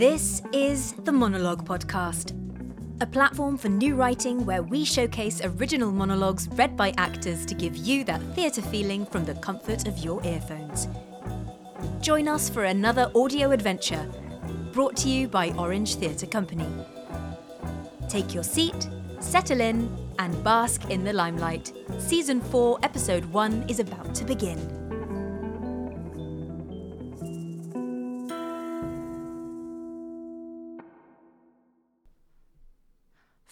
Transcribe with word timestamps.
This 0.00 0.40
is 0.54 0.94
the 1.04 1.12
Monologue 1.12 1.66
Podcast, 1.66 2.32
a 3.02 3.06
platform 3.06 3.58
for 3.58 3.68
new 3.68 3.94
writing 3.94 4.46
where 4.46 4.62
we 4.62 4.82
showcase 4.82 5.42
original 5.44 5.92
monologues 5.92 6.48
read 6.52 6.74
by 6.74 6.94
actors 6.96 7.44
to 7.44 7.54
give 7.54 7.76
you 7.76 8.02
that 8.04 8.22
theatre 8.34 8.62
feeling 8.62 9.04
from 9.04 9.26
the 9.26 9.34
comfort 9.34 9.86
of 9.86 9.98
your 9.98 10.24
earphones. 10.24 10.88
Join 12.00 12.28
us 12.28 12.48
for 12.48 12.64
another 12.64 13.12
audio 13.14 13.50
adventure 13.50 14.10
brought 14.72 14.96
to 14.96 15.10
you 15.10 15.28
by 15.28 15.50
Orange 15.58 15.96
Theatre 15.96 16.26
Company. 16.26 16.66
Take 18.08 18.32
your 18.32 18.42
seat, 18.42 18.88
settle 19.18 19.60
in, 19.60 19.94
and 20.18 20.42
bask 20.42 20.88
in 20.88 21.04
the 21.04 21.12
limelight. 21.12 21.74
Season 21.98 22.40
4, 22.40 22.78
Episode 22.82 23.26
1 23.26 23.66
is 23.68 23.80
about 23.80 24.14
to 24.14 24.24
begin. 24.24 24.79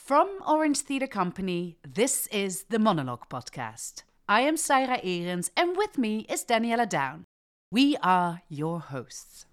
From 0.09 0.39
Orange 0.49 0.79
Theatre 0.79 1.07
Company, 1.07 1.77
this 1.87 2.29
is 2.29 2.65
the 2.71 2.79
Monologue 2.79 3.29
Podcast. 3.29 4.05
I 4.27 4.41
am 4.41 4.57
Sirah 4.57 5.01
Erens, 5.05 5.51
and 5.55 5.77
with 5.77 5.99
me 5.99 6.25
is 6.31 6.45
Daniella 6.45 6.87
Down. 6.87 7.25
We 7.71 7.95
are 8.03 8.41
your 8.49 8.81
hosts. 8.81 9.45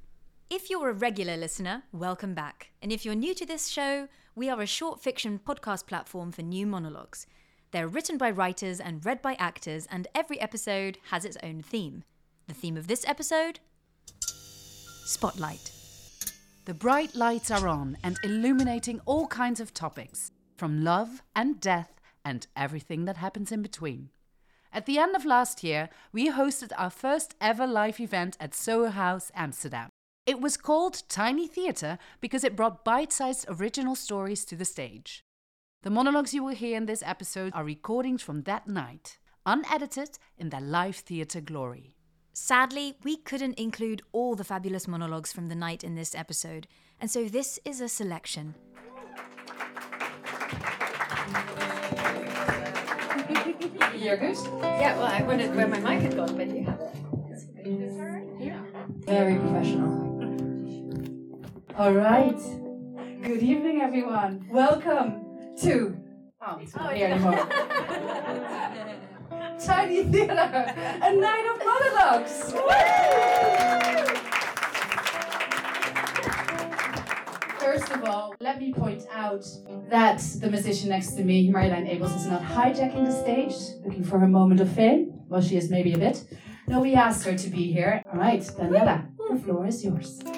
If 0.50 0.70
you're 0.70 0.88
a 0.88 0.94
regular 0.94 1.36
listener, 1.36 1.84
welcome 1.92 2.34
back. 2.34 2.72
And 2.82 2.94
if 2.94 3.04
you're 3.04 3.16
new 3.16 3.36
to 3.36 3.46
this 3.46 3.68
show, 3.68 4.08
we 4.34 4.50
are 4.50 4.62
a 4.62 4.66
short 4.66 5.04
fiction 5.04 5.42
podcast 5.46 5.88
platform 5.88 6.32
for 6.32 6.42
new 6.42 6.66
monologues. 6.66 7.28
They're 7.72 7.90
written 7.90 8.18
by 8.18 8.32
writers 8.32 8.80
and 8.80 9.06
read 9.06 9.22
by 9.22 9.34
actors, 9.34 9.86
and 9.92 10.08
every 10.16 10.40
episode 10.40 11.00
has 11.10 11.26
its 11.26 11.36
own 11.44 11.64
theme. 11.64 12.06
The 12.48 12.54
theme 12.54 12.78
of 12.78 12.88
this 12.88 13.06
episode? 13.06 13.60
Spotlight. 15.04 15.74
The 16.64 16.74
bright 16.74 17.14
lights 17.14 17.52
are 17.52 17.68
on 17.68 17.98
and 18.06 18.18
illuminating 18.24 19.02
all 19.06 19.28
kinds 19.28 19.60
of 19.60 19.74
topics 19.74 20.32
from 20.56 20.84
love 20.84 21.22
and 21.36 21.60
death 21.60 22.00
and 22.24 22.48
everything 22.56 23.06
that 23.06 23.18
happens 23.18 23.52
in 23.52 23.62
between. 23.62 24.10
At 24.74 24.86
the 24.86 24.98
end 24.98 25.16
of 25.16 25.24
last 25.24 25.64
year, 25.64 25.90
we 26.12 26.30
hosted 26.30 26.72
our 26.78 26.90
first 26.90 27.36
ever 27.40 27.66
live 27.66 28.00
event 28.00 28.36
at 28.40 28.54
Soho 28.54 28.90
House, 28.90 29.32
Amsterdam. 29.36 29.90
It 30.26 30.42
was 30.42 30.58
called 30.58 31.04
Tiny 31.08 31.48
Theatre 31.48 31.98
because 32.20 32.44
it 32.44 32.56
brought 32.56 32.84
bite 32.84 33.14
sized 33.14 33.46
original 33.48 33.96
stories 33.96 34.44
to 34.46 34.56
the 34.56 34.66
stage. 34.66 35.22
The 35.84 35.92
monologues 35.92 36.34
you 36.34 36.44
will 36.44 36.56
hear 36.56 36.76
in 36.76 36.88
this 36.88 37.04
episode 37.06 37.54
are 37.54 37.64
recordings 37.64 38.24
from 38.24 38.42
that 38.44 38.68
night, 38.68 39.20
unedited 39.46 40.18
in 40.38 40.50
their 40.50 40.62
live 40.62 40.96
theatre 40.96 41.42
glory. 41.42 41.96
Sadly, 42.34 42.98
we 43.04 43.16
couldn't 43.18 43.60
include 43.60 44.02
all 44.12 44.36
the 44.36 44.44
fabulous 44.44 44.88
monologues 44.88 45.32
from 45.32 45.48
the 45.48 45.56
night 45.56 45.84
in 45.84 45.96
this 45.96 46.16
episode, 46.16 46.68
and 47.00 47.10
so 47.10 47.30
this 47.30 47.60
is 47.64 47.80
a 47.80 47.88
selection. 47.88 48.56
You're 53.96 54.18
good? 54.18 54.36
Yeah, 54.62 54.98
well, 54.98 55.08
I 55.08 55.24
wondered 55.24 55.56
where 55.56 55.68
my 55.68 55.80
mic 55.80 56.02
had 56.02 56.16
gone, 56.16 56.38
but 56.38 56.48
you 56.48 56.64
have 56.66 56.80
it. 56.80 56.94
Yeah. 58.40 58.62
Very 59.08 59.40
professional. 59.40 60.06
All 61.78 61.94
right. 61.94 62.40
Good 63.24 63.42
evening, 63.42 63.82
everyone. 63.82 64.46
Welcome 64.52 65.24
to. 65.62 65.98
Oh, 66.42 66.60
it's 66.62 66.74
oh, 66.78 66.84
not 66.84 66.94
here 66.96 67.08
anymore. 67.08 67.34
Tiny 69.66 70.04
Theatre, 70.04 70.34
a 70.34 71.16
night 71.16 71.46
of 71.52 71.58
monologues. 71.66 72.54
First 77.66 77.90
of 77.90 78.04
all, 78.04 78.36
let 78.40 78.60
me 78.60 78.72
point 78.72 79.08
out 79.12 79.44
that 79.90 80.20
the 80.40 80.52
musician 80.52 80.90
next 80.90 81.14
to 81.14 81.24
me, 81.24 81.52
Marjolein 81.52 81.90
Abels, 81.90 82.16
is 82.16 82.28
not 82.28 82.44
hijacking 82.44 83.06
the 83.06 83.12
stage, 83.12 83.56
looking 83.84 84.04
for 84.04 84.20
her 84.20 84.28
moment 84.28 84.62
of 84.62 84.72
fame. 84.72 85.14
Well, 85.28 85.42
she 85.42 85.58
is 85.58 85.72
maybe 85.72 85.94
a 85.94 85.98
bit. 85.98 86.24
No, 86.68 86.82
we 86.82 86.94
asked 86.94 87.26
her 87.26 87.36
to 87.36 87.50
be 87.50 87.72
here. 87.72 88.04
All 88.06 88.20
right, 88.20 88.48
Daniella, 88.56 89.08
the 89.32 89.38
floor 89.40 89.66
is 89.66 89.84
yours. 89.84 90.22
Uh, 90.24 90.36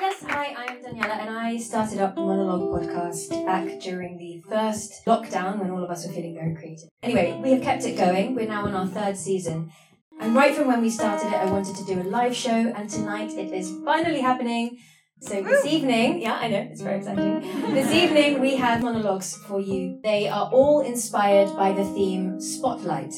yes, 0.00 0.22
hi, 0.22 0.54
I'm 0.56 0.80
Daniella, 0.80 1.14
and 1.14 1.30
I 1.30 1.56
started 1.58 1.98
up 1.98 2.14
the 2.14 2.20
Monologue 2.20 2.62
podcast 2.80 3.44
back 3.44 3.80
during 3.80 4.18
the 4.18 4.40
first 4.48 5.04
lockdown 5.04 5.58
when 5.58 5.72
all 5.72 5.82
of 5.82 5.90
us 5.90 6.06
were 6.06 6.12
feeling 6.12 6.34
very 6.36 6.54
creative. 6.54 6.88
Anyway, 7.02 7.40
we 7.42 7.50
have 7.50 7.62
kept 7.62 7.84
it 7.84 7.96
going. 7.96 8.36
We're 8.36 8.46
now 8.46 8.66
on 8.66 8.74
our 8.74 8.86
third 8.86 9.16
season. 9.16 9.72
And 10.20 10.34
right 10.34 10.54
from 10.54 10.66
when 10.66 10.80
we 10.80 10.90
started 10.90 11.28
it, 11.28 11.34
I 11.34 11.46
wanted 11.46 11.76
to 11.76 11.84
do 11.84 12.00
a 12.00 12.02
live 12.02 12.34
show, 12.34 12.50
and 12.50 12.90
tonight 12.90 13.30
it 13.32 13.52
is 13.52 13.72
finally 13.84 14.20
happening. 14.20 14.78
So 15.20 15.42
this 15.42 15.64
evening, 15.64 16.22
yeah, 16.22 16.34
I 16.34 16.48
know, 16.48 16.68
it's 16.70 16.80
very 16.80 16.98
exciting. 16.98 17.40
This 17.72 17.92
evening 17.92 18.40
we 18.40 18.56
have 18.56 18.82
monologues 18.82 19.36
for 19.46 19.60
you. 19.60 20.00
They 20.02 20.28
are 20.28 20.48
all 20.52 20.80
inspired 20.80 21.56
by 21.56 21.72
the 21.72 21.84
theme 21.84 22.40
Spotlight. 22.40 23.14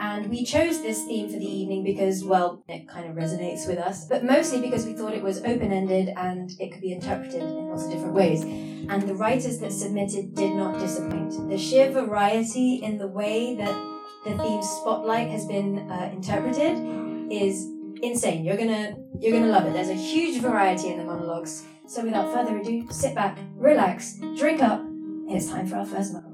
And 0.00 0.30
we 0.30 0.44
chose 0.44 0.80
this 0.80 1.04
theme 1.04 1.28
for 1.28 1.38
the 1.38 1.44
evening 1.44 1.84
because, 1.84 2.24
well, 2.24 2.64
it 2.68 2.88
kind 2.88 3.08
of 3.08 3.16
resonates 3.16 3.68
with 3.68 3.78
us, 3.78 4.06
but 4.06 4.24
mostly 4.24 4.60
because 4.60 4.86
we 4.86 4.94
thought 4.94 5.12
it 5.12 5.22
was 5.22 5.38
open 5.42 5.72
ended 5.72 6.14
and 6.16 6.50
it 6.58 6.72
could 6.72 6.80
be 6.80 6.92
interpreted 6.92 7.42
in 7.42 7.68
lots 7.68 7.84
of 7.84 7.90
different 7.90 8.14
ways. 8.14 8.42
And 8.42 9.02
the 9.02 9.14
writers 9.14 9.58
that 9.58 9.72
submitted 9.72 10.34
did 10.34 10.54
not 10.54 10.78
disappoint. 10.80 11.50
The 11.50 11.58
sheer 11.58 11.90
variety 11.90 12.76
in 12.76 12.96
the 12.96 13.08
way 13.08 13.54
that 13.56 13.99
the 14.24 14.36
theme 14.36 14.62
Spotlight 14.62 15.28
has 15.28 15.46
been 15.46 15.90
uh, 15.90 16.10
interpreted 16.12 17.32
is 17.32 17.70
insane. 18.02 18.44
You're 18.44 18.56
gonna 18.56 18.96
you're 19.18 19.32
gonna 19.32 19.50
love 19.50 19.66
it. 19.66 19.72
There's 19.72 19.88
a 19.88 19.94
huge 19.94 20.42
variety 20.42 20.88
in 20.88 20.98
the 20.98 21.04
monologues. 21.04 21.64
So 21.86 22.04
without 22.04 22.32
further 22.32 22.58
ado, 22.58 22.86
sit 22.90 23.14
back, 23.14 23.38
relax, 23.56 24.18
drink 24.36 24.62
up, 24.62 24.82
it's 25.28 25.48
time 25.48 25.66
for 25.66 25.76
our 25.76 25.86
first 25.86 26.12
monologue. 26.12 26.30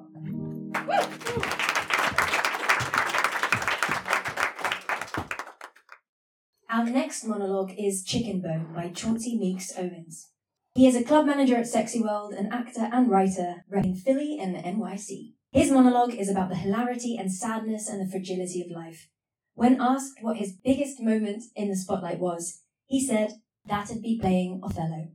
Our 6.69 6.85
next 6.85 7.25
monologue 7.25 7.73
is 7.79 8.05
Chicken 8.05 8.43
Bone 8.43 8.73
by 8.75 8.89
Chauncey 8.89 9.39
Meeks 9.39 9.73
Owens. 9.79 10.31
He 10.75 10.87
is 10.87 10.95
a 10.95 11.05
club 11.05 11.25
manager 11.25 11.57
at 11.57 11.67
Sexy 11.67 12.03
World, 12.03 12.35
an 12.35 12.53
actor 12.53 12.91
and 12.93 13.09
writer, 13.09 13.65
running 13.71 13.95
Philly 13.95 14.39
and 14.39 14.55
the 14.55 14.59
NYC. 14.59 15.36
His 15.57 15.71
monologue 15.71 16.13
is 16.13 16.29
about 16.29 16.51
the 16.51 16.55
hilarity 16.55 17.17
and 17.17 17.33
sadness 17.33 17.89
and 17.89 17.99
the 17.99 18.11
fragility 18.11 18.61
of 18.61 18.71
life. 18.71 19.09
When 19.55 19.81
asked 19.81 20.19
what 20.21 20.37
his 20.37 20.53
biggest 20.53 21.01
moment 21.01 21.45
in 21.57 21.71
the 21.71 21.77
spotlight 21.77 22.19
was, 22.19 22.61
he 22.85 23.03
said 23.03 23.41
that'd 23.65 24.03
be 24.03 24.19
playing 24.21 24.61
Othello. 24.63 25.13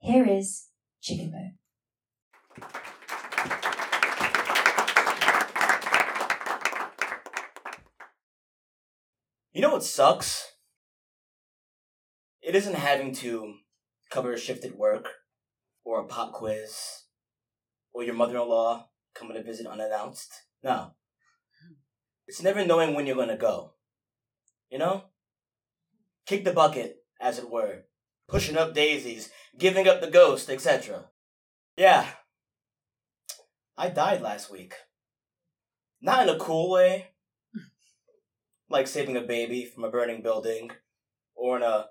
Here 0.00 0.26
is 0.26 0.66
Chicken 1.00 1.30
Bone. 1.30 1.54
You 9.54 9.62
know 9.62 9.70
what 9.70 9.84
sucks? 9.84 10.52
It 12.42 12.54
isn't 12.54 12.76
having 12.76 13.14
to 13.14 13.54
cover 14.10 14.34
a 14.34 14.38
shift 14.38 14.66
at 14.66 14.76
work, 14.76 15.08
or 15.82 15.98
a 16.02 16.06
pop 16.06 16.34
quiz, 16.34 17.04
or 17.94 18.04
your 18.04 18.14
mother 18.14 18.36
in 18.36 18.46
law 18.46 18.87
coming 19.14 19.36
to 19.36 19.42
visit 19.42 19.66
unannounced. 19.66 20.32
No. 20.62 20.92
It's 22.26 22.42
never 22.42 22.64
knowing 22.64 22.94
when 22.94 23.06
you're 23.06 23.16
gonna 23.16 23.36
go. 23.36 23.74
You 24.70 24.78
know? 24.78 25.04
Kick 26.26 26.44
the 26.44 26.52
bucket, 26.52 26.96
as 27.20 27.38
it 27.38 27.50
were. 27.50 27.84
Pushing 28.28 28.58
up 28.58 28.74
daisies, 28.74 29.30
giving 29.58 29.88
up 29.88 30.00
the 30.00 30.10
ghost, 30.10 30.50
etc. 30.50 31.06
Yeah. 31.76 32.06
I 33.76 33.88
died 33.88 34.20
last 34.20 34.50
week. 34.50 34.74
Not 36.02 36.28
in 36.28 36.34
a 36.34 36.38
cool 36.38 36.70
way. 36.70 37.12
Like 38.68 38.86
saving 38.86 39.16
a 39.16 39.22
baby 39.22 39.64
from 39.64 39.84
a 39.84 39.90
burning 39.90 40.20
building, 40.20 40.70
or 41.34 41.56
in 41.56 41.62
a 41.62 41.86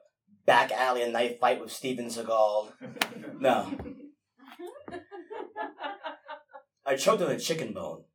back 0.45 0.71
alley 0.71 1.09
knife 1.11 1.39
fight 1.39 1.59
with 1.59 1.71
Steven 1.71 2.05
Seagal. 2.05 2.71
No. 3.39 3.77
I 6.87 6.95
choked 6.95 7.21
on 7.21 7.29
a 7.29 7.37
chicken 7.37 7.73
bone. 7.73 8.05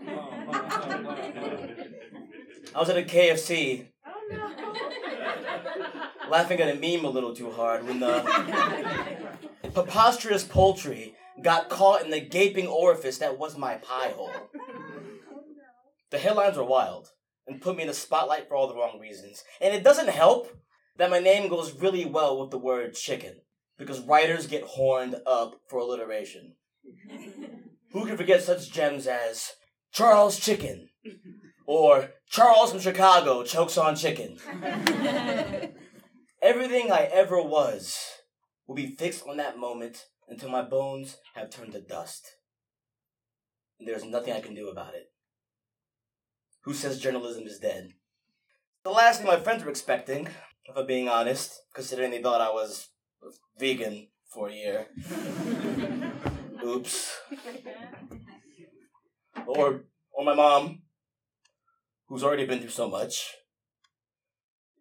I 0.06 1.26
was 2.76 2.88
at 2.90 2.96
a 2.96 3.02
KFC. 3.02 3.88
Oh, 4.06 4.12
laughing 6.30 6.60
at 6.60 6.68
a 6.68 6.78
meme 6.78 7.04
a 7.04 7.10
little 7.10 7.34
too 7.34 7.50
hard 7.50 7.84
when 7.84 7.98
the 7.98 8.22
preposterous 9.74 10.44
poultry 10.44 11.16
got 11.42 11.68
caught 11.68 12.04
in 12.04 12.10
the 12.10 12.20
gaping 12.20 12.68
orifice 12.68 13.18
that 13.18 13.36
was 13.36 13.58
my 13.58 13.74
pie 13.74 14.10
hole. 14.10 14.30
Oh, 14.32 14.48
the 16.10 16.18
headlines 16.18 16.56
were 16.56 16.62
wild 16.62 17.08
and 17.48 17.60
put 17.60 17.76
me 17.76 17.82
in 17.82 17.88
the 17.88 17.94
spotlight 17.94 18.46
for 18.46 18.54
all 18.54 18.68
the 18.68 18.76
wrong 18.76 19.00
reasons. 19.00 19.42
And 19.60 19.74
it 19.74 19.82
doesn't 19.82 20.08
help 20.08 20.56
that 20.98 21.10
my 21.10 21.18
name 21.18 21.48
goes 21.48 21.74
really 21.74 22.04
well 22.04 22.40
with 22.40 22.50
the 22.50 22.58
word 22.58 22.94
chicken 22.94 23.40
because 23.76 23.98
writers 24.00 24.46
get 24.46 24.62
horned 24.62 25.16
up 25.26 25.60
for 25.68 25.80
alliteration. 25.80 26.54
Who 27.92 28.06
can 28.06 28.16
forget 28.16 28.42
such 28.42 28.72
gems 28.72 29.06
as 29.06 29.52
Charles 29.92 30.38
Chicken 30.38 30.88
Or 31.66 32.10
Charles 32.30 32.70
from 32.70 32.80
Chicago 32.80 33.42
chokes 33.42 33.76
on 33.76 33.94
chicken. 33.96 34.38
Everything 36.42 36.90
I 36.90 37.08
ever 37.12 37.42
was 37.42 37.96
will 38.66 38.74
be 38.74 38.94
fixed 38.96 39.26
on 39.26 39.36
that 39.38 39.58
moment 39.58 40.06
until 40.28 40.48
my 40.50 40.62
bones 40.62 41.16
have 41.34 41.50
turned 41.50 41.72
to 41.72 41.80
dust. 41.80 42.26
And 43.78 43.88
there's 43.88 44.04
nothing 44.04 44.32
I 44.32 44.40
can 44.40 44.54
do 44.54 44.68
about 44.68 44.94
it. 44.94 45.10
Who 46.62 46.74
says 46.74 47.00
journalism 47.00 47.44
is 47.44 47.58
dead? 47.58 47.90
The 48.84 48.90
last 48.90 49.18
thing 49.18 49.26
my 49.26 49.40
friends 49.40 49.64
were 49.64 49.70
expecting, 49.70 50.28
if 50.64 50.76
I'm 50.76 50.86
being 50.86 51.08
honest, 51.08 51.60
considering 51.74 52.10
they 52.10 52.22
thought 52.22 52.40
I 52.40 52.50
was 52.50 52.88
vegan 53.58 54.08
for 54.32 54.48
a 54.48 54.54
year. 54.54 54.86
Oops. 56.64 57.20
Or 59.46 59.84
or 60.12 60.24
my 60.24 60.34
mom, 60.34 60.82
who's 62.08 62.22
already 62.22 62.44
been 62.44 62.58
through 62.60 62.70
so 62.70 62.88
much. 62.88 63.34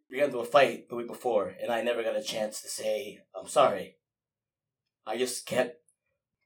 We 0.10 0.18
got 0.18 0.26
into 0.26 0.40
a 0.40 0.46
fight 0.46 0.90
the 0.90 0.96
week 0.96 1.08
before, 1.08 1.54
and 1.62 1.72
I 1.72 1.82
never 1.84 2.04
got 2.04 2.18
a 2.18 2.24
chance 2.24 2.62
to 2.62 2.68
say, 2.68 3.20
I'm 3.40 3.48
sorry. 3.48 3.98
I 5.06 5.18
just 5.18 5.46
kept 5.46 5.78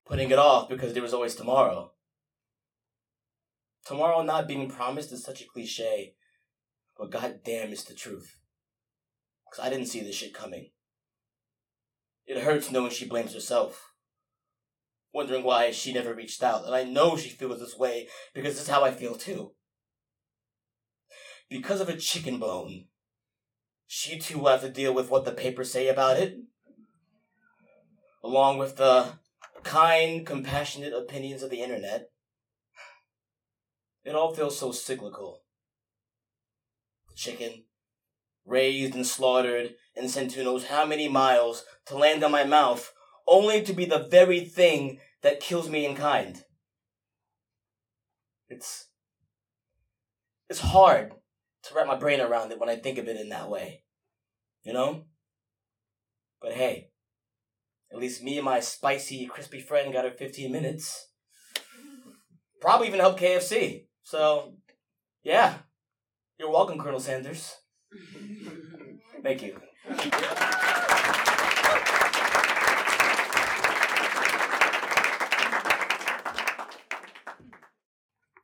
putting 0.06 0.30
it 0.30 0.38
off 0.38 0.70
because 0.70 0.94
there 0.94 1.02
was 1.02 1.14
always 1.14 1.36
tomorrow. 1.36 1.94
Tomorrow 3.86 4.24
not 4.24 4.48
being 4.48 4.70
promised 4.70 5.12
is 5.12 5.24
such 5.24 5.42
a 5.42 5.48
cliche, 5.48 6.16
but 6.98 7.12
goddamn, 7.12 7.72
it's 7.72 7.84
the 7.84 7.96
truth. 7.96 8.38
Because 9.46 9.66
I 9.66 9.70
didn't 9.70 9.88
see 9.88 10.02
this 10.02 10.16
shit 10.16 10.34
coming. 10.34 10.72
It 12.26 12.44
hurts 12.44 12.72
knowing 12.72 12.92
she 12.92 13.08
blames 13.08 13.34
herself. 13.34 13.91
Wondering 15.14 15.44
why 15.44 15.72
she 15.72 15.94
never 15.94 16.14
reached 16.14 16.42
out, 16.42 16.66
and 16.66 16.74
I 16.74 16.84
know 16.84 17.18
she 17.18 17.30
feels 17.30 17.60
this 17.60 17.78
way 17.78 18.08
because 18.34 18.54
this 18.54 18.64
is 18.64 18.70
how 18.70 18.84
I 18.84 18.92
feel 18.92 19.16
too. 19.16 19.52
Because 21.50 21.82
of 21.82 21.90
a 21.90 21.98
chicken 21.98 22.40
bone, 22.40 22.86
she 23.86 24.18
too 24.18 24.40
will 24.40 24.52
have 24.52 24.62
to 24.62 24.70
deal 24.70 24.94
with 24.94 25.10
what 25.10 25.26
the 25.26 25.34
papers 25.34 25.70
say 25.70 25.90
about 25.90 26.18
it, 26.18 26.38
along 28.24 28.58
with 28.58 28.78
the 28.78 29.20
kind, 29.64 30.26
compassionate 30.26 30.94
opinions 30.94 31.44
of 31.44 31.50
the 31.50 31.62
internet. 31.62 32.10
It 34.06 34.16
all 34.16 34.34
feels 34.34 34.58
so 34.58 34.72
cyclical. 34.72 35.42
The 37.10 37.16
chicken, 37.16 37.66
raised 38.46 38.96
and 38.96 39.06
slaughtered 39.06 39.76
and 39.96 40.10
sent 40.10 40.34
who 40.34 40.44
knows 40.44 40.68
how 40.68 40.86
many 40.86 41.08
miles 41.08 41.66
to 41.88 41.98
land 41.98 42.24
on 42.24 42.32
my 42.32 42.44
mouth, 42.44 42.94
only 43.32 43.62
to 43.64 43.74
be 43.74 43.86
the 43.86 44.08
very 44.12 44.42
thing 44.42 45.00
that 45.24 45.40
kills 45.40 45.70
me 45.70 45.86
in 45.86 45.96
kind. 45.96 46.44
It's 48.50 48.88
it's 50.50 50.60
hard 50.60 51.14
to 51.64 51.74
wrap 51.74 51.88
my 51.88 51.96
brain 51.96 52.20
around 52.20 52.52
it 52.52 52.60
when 52.60 52.70
I 52.70 52.76
think 52.76 52.98
of 52.98 53.08
it 53.08 53.16
in 53.16 53.30
that 53.30 53.50
way. 53.50 53.84
You 54.64 54.74
know? 54.74 55.06
But 56.42 56.54
hey, 56.54 56.90
at 57.92 58.00
least 58.00 58.22
me 58.22 58.38
and 58.38 58.46
my 58.46 58.60
spicy, 58.60 59.26
crispy 59.28 59.62
friend 59.62 59.94
got 59.94 60.06
our 60.06 60.12
15 60.12 60.52
minutes. 60.52 61.08
Probably 62.60 62.88
even 62.88 63.00
helped 63.00 63.22
KFC. 63.22 63.86
So, 64.04 64.56
yeah. 65.24 65.60
You're 66.38 66.52
welcome, 66.52 66.80
Colonel 66.80 67.00
Sanders. 67.00 67.56
Thank 69.24 69.44
you. 69.44 69.62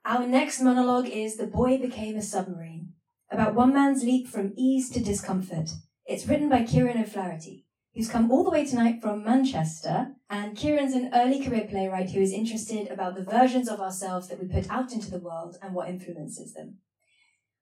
Our 0.10 0.26
next 0.26 0.62
monologue 0.62 1.10
is 1.10 1.36
The 1.36 1.48
Boy 1.48 1.78
Became 1.78 2.16
a 2.16 2.22
Submarine, 2.22 2.94
about 3.30 3.56
one 3.56 3.74
man's 3.74 4.06
leap 4.06 4.30
from 4.30 4.54
ease 4.56 4.90
to 4.92 5.02
discomfort. 5.02 5.72
It's 6.06 6.26
written 6.26 6.48
by 6.48 6.64
Kieran 6.64 6.98
O'Flaherty, 6.98 7.66
who's 7.94 8.08
come 8.08 8.32
all 8.32 8.46
the 8.46 8.50
way 8.50 8.66
tonight 8.66 9.02
from 9.02 9.26
Manchester. 9.26 10.14
And 10.30 10.56
Kieran's 10.56 10.94
an 10.94 11.12
early 11.14 11.44
career 11.44 11.68
playwright 11.70 12.12
who 12.12 12.22
is 12.22 12.32
interested 12.32 12.88
about 12.88 13.16
the 13.16 13.26
versions 13.26 13.68
of 13.68 13.82
ourselves 13.82 14.30
that 14.30 14.42
we 14.42 14.48
put 14.48 14.70
out 14.70 14.94
into 14.94 15.12
the 15.12 15.20
world 15.20 15.58
and 15.62 15.76
what 15.76 15.90
influences 15.90 16.54
them. 16.54 16.78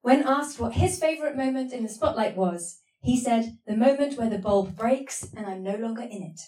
When 0.02 0.22
asked 0.22 0.60
what 0.60 0.74
his 0.74 1.00
favourite 1.00 1.36
moment 1.36 1.72
in 1.72 1.82
the 1.82 1.88
spotlight 1.88 2.36
was, 2.36 2.78
he 3.02 3.18
said, 3.18 3.58
The 3.66 3.76
moment 3.76 4.16
where 4.16 4.30
the 4.30 4.38
bulb 4.38 4.76
breaks 4.76 5.26
and 5.36 5.46
I'm 5.46 5.64
no 5.64 5.74
longer 5.74 6.02
in 6.02 6.22
it. 6.22 6.40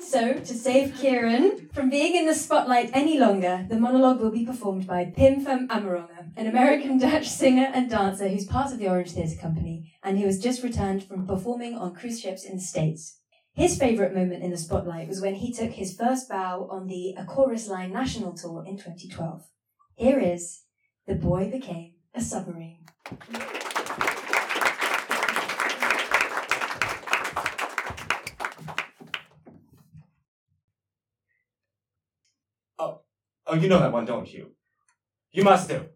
So, 0.00 0.32
to 0.32 0.54
save 0.54 0.96
Kieran 0.96 1.68
from 1.72 1.90
being 1.90 2.16
in 2.16 2.26
the 2.26 2.34
spotlight 2.34 2.90
any 2.92 3.18
longer, 3.18 3.66
the 3.68 3.78
monologue 3.78 4.20
will 4.20 4.30
be 4.30 4.46
performed 4.46 4.86
by 4.86 5.04
Pim 5.04 5.44
van 5.44 5.68
Amerongen, 5.68 6.32
an 6.36 6.46
American 6.46 6.98
Dutch 7.06 7.28
singer 7.28 7.70
and 7.72 7.88
dancer 7.88 8.28
who's 8.28 8.46
part 8.46 8.72
of 8.72 8.78
the 8.78 8.88
Orange 8.88 9.12
Theatre 9.12 9.40
Company 9.40 9.92
and 10.02 10.18
who 10.18 10.24
has 10.24 10.40
just 10.40 10.62
returned 10.62 11.04
from 11.04 11.26
performing 11.26 11.76
on 11.76 11.94
cruise 11.94 12.20
ships 12.20 12.44
in 12.44 12.56
the 12.56 12.62
States. 12.62 13.20
His 13.52 13.78
favourite 13.78 14.14
moment 14.14 14.42
in 14.42 14.50
the 14.50 14.56
spotlight 14.56 15.06
was 15.06 15.20
when 15.20 15.34
he 15.34 15.52
took 15.52 15.72
his 15.72 15.96
first 15.96 16.28
bow 16.28 16.66
on 16.70 16.86
the 16.86 17.14
A 17.18 17.24
Chorus 17.24 17.68
Line 17.68 17.92
National 17.92 18.32
Tour 18.32 18.64
in 18.66 18.76
2012. 18.76 19.44
Here 19.96 20.18
is 20.18 20.62
The 21.06 21.14
Boy 21.14 21.50
Became 21.50 21.92
a 22.14 22.20
Submarine. 22.20 22.86
Oh, 33.52 33.54
you 33.54 33.68
know 33.68 33.80
that 33.80 33.90
one, 33.90 34.04
don't 34.04 34.32
you? 34.32 34.52
You 35.32 35.42
must 35.42 35.68
do. 35.68 35.86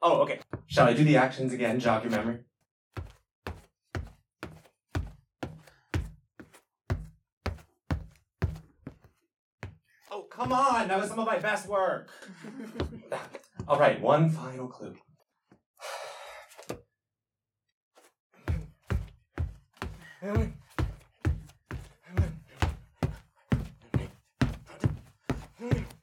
Oh, 0.00 0.22
okay. 0.22 0.40
Shall 0.68 0.86
I 0.86 0.94
do 0.94 1.04
the 1.04 1.18
actions 1.18 1.52
again, 1.52 1.78
jog 1.78 2.02
your 2.02 2.10
memory? 2.10 2.38
Oh, 10.10 10.22
come 10.30 10.54
on! 10.54 10.88
That 10.88 10.98
was 10.98 11.10
some 11.10 11.18
of 11.18 11.26
my 11.26 11.38
best 11.38 11.68
work. 11.68 12.08
All 13.68 13.78
right, 13.78 14.00
one 14.00 14.30
final 14.30 14.66
clue. 14.66 14.96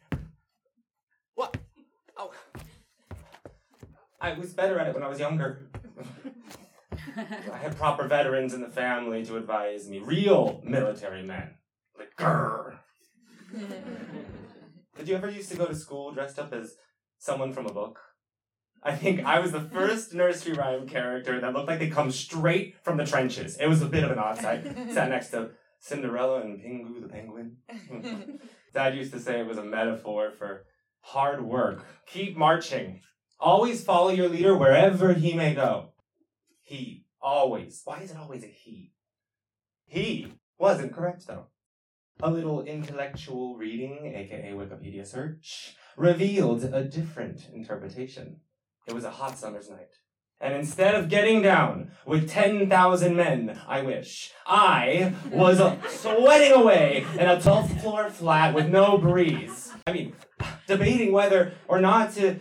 I 4.22 4.34
was 4.34 4.54
better 4.54 4.78
at 4.80 4.88
it 4.88 4.94
when 4.94 5.04
I 5.04 5.08
was 5.08 5.20
younger. 5.20 5.70
I 7.18 7.58
had 7.58 7.78
proper 7.78 8.08
veterans 8.08 8.54
in 8.54 8.62
the 8.62 8.70
family 8.70 9.26
to 9.26 9.38
advise 9.38 9.90
me. 9.90 10.00
Real 10.00 10.62
military 10.64 11.24
men. 11.24 11.56
Like, 11.98 12.16
grrr. 12.18 12.78
Did 14.98 15.08
you 15.08 15.16
ever 15.16 15.30
used 15.30 15.52
to 15.52 15.58
go 15.58 15.66
to 15.66 15.76
school 15.76 16.12
dressed 16.12 16.38
up 16.38 16.54
as 16.54 16.76
someone 17.18 17.54
from 17.54 17.66
a 17.66 17.74
book? 17.74 18.00
I 18.84 18.96
think 18.96 19.26
I 19.26 19.40
was 19.40 19.52
the 19.52 19.62
first 19.62 20.14
nursery 20.14 20.54
rhyme 20.54 20.88
character 20.88 21.40
that 21.40 21.54
looked 21.54 21.68
like 21.68 21.80
they 21.80 21.90
come 21.90 22.12
straight 22.12 22.76
from 22.84 22.98
the 22.98 23.06
trenches. 23.06 23.58
It 23.58 23.68
was 23.68 23.82
a 23.82 23.88
bit 23.88 24.04
of 24.04 24.12
an 24.12 24.20
odd 24.20 24.38
sight. 24.38 24.64
Sat 24.92 25.10
next 25.10 25.32
to 25.32 25.52
Cinderella 25.80 26.42
and 26.42 26.60
Pingu 26.60 27.02
the 27.02 27.08
penguin. 27.08 27.58
Dad 28.74 28.96
used 28.96 29.14
to 29.14 29.20
say 29.20 29.40
it 29.40 29.48
was 29.48 29.58
a 29.58 29.64
metaphor 29.64 30.32
for 30.38 30.66
hard 31.02 31.44
work. 31.44 31.86
Keep 32.06 32.38
marching. 32.38 33.02
Always 33.40 33.84
follow 33.84 34.10
your 34.10 34.28
leader 34.28 34.56
wherever 34.56 35.14
he 35.14 35.34
may 35.34 35.54
go. 35.54 35.90
He, 36.62 37.06
always. 37.22 37.82
Why 37.86 38.02
is 38.02 38.12
it 38.12 38.18
always 38.18 38.44
a 38.44 38.48
he? 38.48 38.92
He 39.86 40.34
wasn't 40.58 40.94
correct, 40.94 41.26
though. 41.26 41.48
A 42.22 42.30
little 42.30 42.64
intellectual 42.64 43.56
reading, 43.56 44.14
aka 44.14 44.52
Wikipedia 44.52 45.08
search, 45.08 45.76
revealed 45.96 46.66
a 46.66 46.84
different 46.84 47.48
interpretation. 47.54 48.42
It 48.88 48.94
was 48.94 49.06
a 49.06 49.12
hot 49.12 49.38
summer's 49.38 49.70
night. 49.70 49.94
And 50.42 50.54
instead 50.54 50.96
of 50.96 51.10
getting 51.10 51.42
down 51.42 51.92
with 52.06 52.30
10,000 52.30 53.16
men, 53.16 53.60
I 53.68 53.82
wish, 53.82 54.32
I 54.46 55.14
was 55.32 55.60
sweating 55.90 56.54
away 56.54 57.06
in 57.14 57.28
a 57.28 57.38
12th 57.38 57.82
floor 57.82 58.10
flat 58.10 58.54
with 58.54 58.68
no 58.68 58.98
breeze. 58.98 59.72
I 59.86 59.94
mean, 59.94 60.14
debating 60.68 61.12
whether 61.12 61.54
or 61.68 61.82
not 61.82 62.14
to 62.16 62.40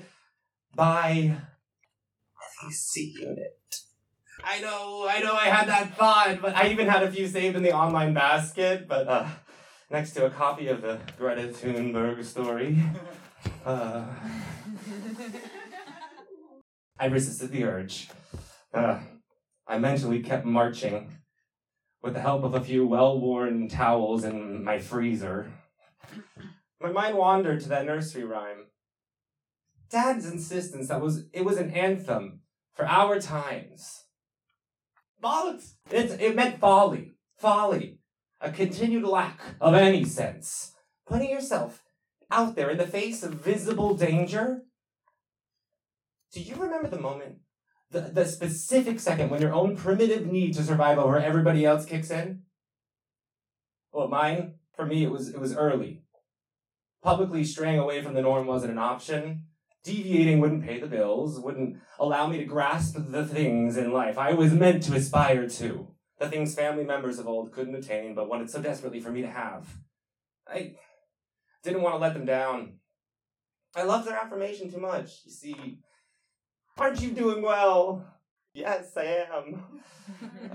buy 0.78 1.36
a 2.40 2.66
VC 2.66 3.12
unit. 3.14 3.58
I 4.44 4.60
know, 4.60 5.08
I 5.10 5.18
know 5.18 5.34
I 5.34 5.46
had 5.46 5.66
that 5.66 5.96
thought, 5.96 6.40
but 6.40 6.54
I 6.54 6.68
even 6.68 6.86
had 6.86 7.02
a 7.02 7.10
few 7.10 7.26
saved 7.26 7.56
in 7.56 7.64
the 7.64 7.72
online 7.72 8.14
basket, 8.14 8.86
but 8.86 9.08
uh, 9.08 9.26
next 9.90 10.12
to 10.12 10.26
a 10.26 10.30
copy 10.30 10.68
of 10.68 10.80
the 10.80 11.00
Greta 11.18 11.48
Thunberg 11.48 12.24
story. 12.24 12.78
Uh, 13.66 14.04
I 17.00 17.06
resisted 17.06 17.50
the 17.50 17.64
urge. 17.64 18.08
Uh, 18.72 19.00
I 19.66 19.78
mentally 19.78 20.20
kept 20.22 20.46
marching 20.46 21.18
with 22.02 22.14
the 22.14 22.20
help 22.20 22.44
of 22.44 22.54
a 22.54 22.60
few 22.60 22.86
well 22.86 23.18
worn 23.20 23.68
towels 23.68 24.22
in 24.22 24.62
my 24.62 24.78
freezer. 24.78 25.50
My 26.80 26.92
mind 26.92 27.16
wandered 27.16 27.60
to 27.62 27.68
that 27.70 27.84
nursery 27.84 28.22
rhyme. 28.22 28.67
Dad's 29.90 30.26
insistence 30.26 30.88
that 30.88 31.00
was 31.00 31.24
it 31.32 31.44
was 31.44 31.56
an 31.56 31.70
anthem 31.70 32.40
for 32.74 32.86
our 32.86 33.20
times. 33.20 34.04
Bollocks! 35.22 35.74
It, 35.90 36.20
it 36.20 36.36
meant 36.36 36.60
folly. 36.60 37.14
Folly. 37.36 37.98
A 38.40 38.52
continued 38.52 39.04
lack 39.04 39.40
of 39.60 39.74
any 39.74 40.04
sense. 40.04 40.72
Putting 41.06 41.30
yourself 41.30 41.82
out 42.30 42.54
there 42.54 42.70
in 42.70 42.78
the 42.78 42.86
face 42.86 43.22
of 43.22 43.34
visible 43.34 43.96
danger. 43.96 44.62
Do 46.32 46.40
you 46.40 46.54
remember 46.56 46.88
the 46.88 47.00
moment, 47.00 47.38
the, 47.90 48.00
the 48.00 48.26
specific 48.26 49.00
second 49.00 49.30
when 49.30 49.40
your 49.40 49.54
own 49.54 49.76
primitive 49.76 50.26
need 50.26 50.54
to 50.54 50.62
survive 50.62 50.98
over 50.98 51.18
everybody 51.18 51.64
else 51.64 51.86
kicks 51.86 52.10
in? 52.10 52.42
Well, 53.92 54.08
mine, 54.08 54.54
for 54.76 54.84
me, 54.84 55.02
it 55.04 55.10
was 55.10 55.30
it 55.30 55.40
was 55.40 55.56
early. 55.56 56.02
Publicly 57.02 57.44
straying 57.44 57.78
away 57.78 58.02
from 58.02 58.14
the 58.14 58.22
norm 58.22 58.46
wasn't 58.46 58.72
an 58.72 58.78
option. 58.78 59.46
Deviating 59.84 60.40
wouldn't 60.40 60.64
pay 60.64 60.80
the 60.80 60.86
bills, 60.86 61.38
wouldn't 61.40 61.78
allow 61.98 62.26
me 62.26 62.38
to 62.38 62.44
grasp 62.44 62.96
the 62.98 63.24
things 63.24 63.76
in 63.76 63.92
life 63.92 64.18
I 64.18 64.34
was 64.34 64.52
meant 64.52 64.82
to 64.84 64.94
aspire 64.94 65.48
to. 65.48 65.88
The 66.18 66.28
things 66.28 66.54
family 66.54 66.84
members 66.84 67.18
of 67.18 67.28
old 67.28 67.52
couldn't 67.52 67.76
attain, 67.76 68.14
but 68.14 68.28
wanted 68.28 68.50
so 68.50 68.60
desperately 68.60 69.00
for 69.00 69.10
me 69.10 69.22
to 69.22 69.30
have. 69.30 69.68
I 70.46 70.74
didn't 71.62 71.82
want 71.82 71.94
to 71.94 71.98
let 71.98 72.14
them 72.14 72.24
down. 72.24 72.74
I 73.76 73.84
loved 73.84 74.06
their 74.08 74.16
affirmation 74.16 74.70
too 74.70 74.80
much. 74.80 75.20
You 75.24 75.30
see, 75.30 75.78
aren't 76.76 77.00
you 77.00 77.10
doing 77.10 77.42
well? 77.42 78.04
Yes, 78.54 78.96
I 78.96 79.26
am. 79.32 79.62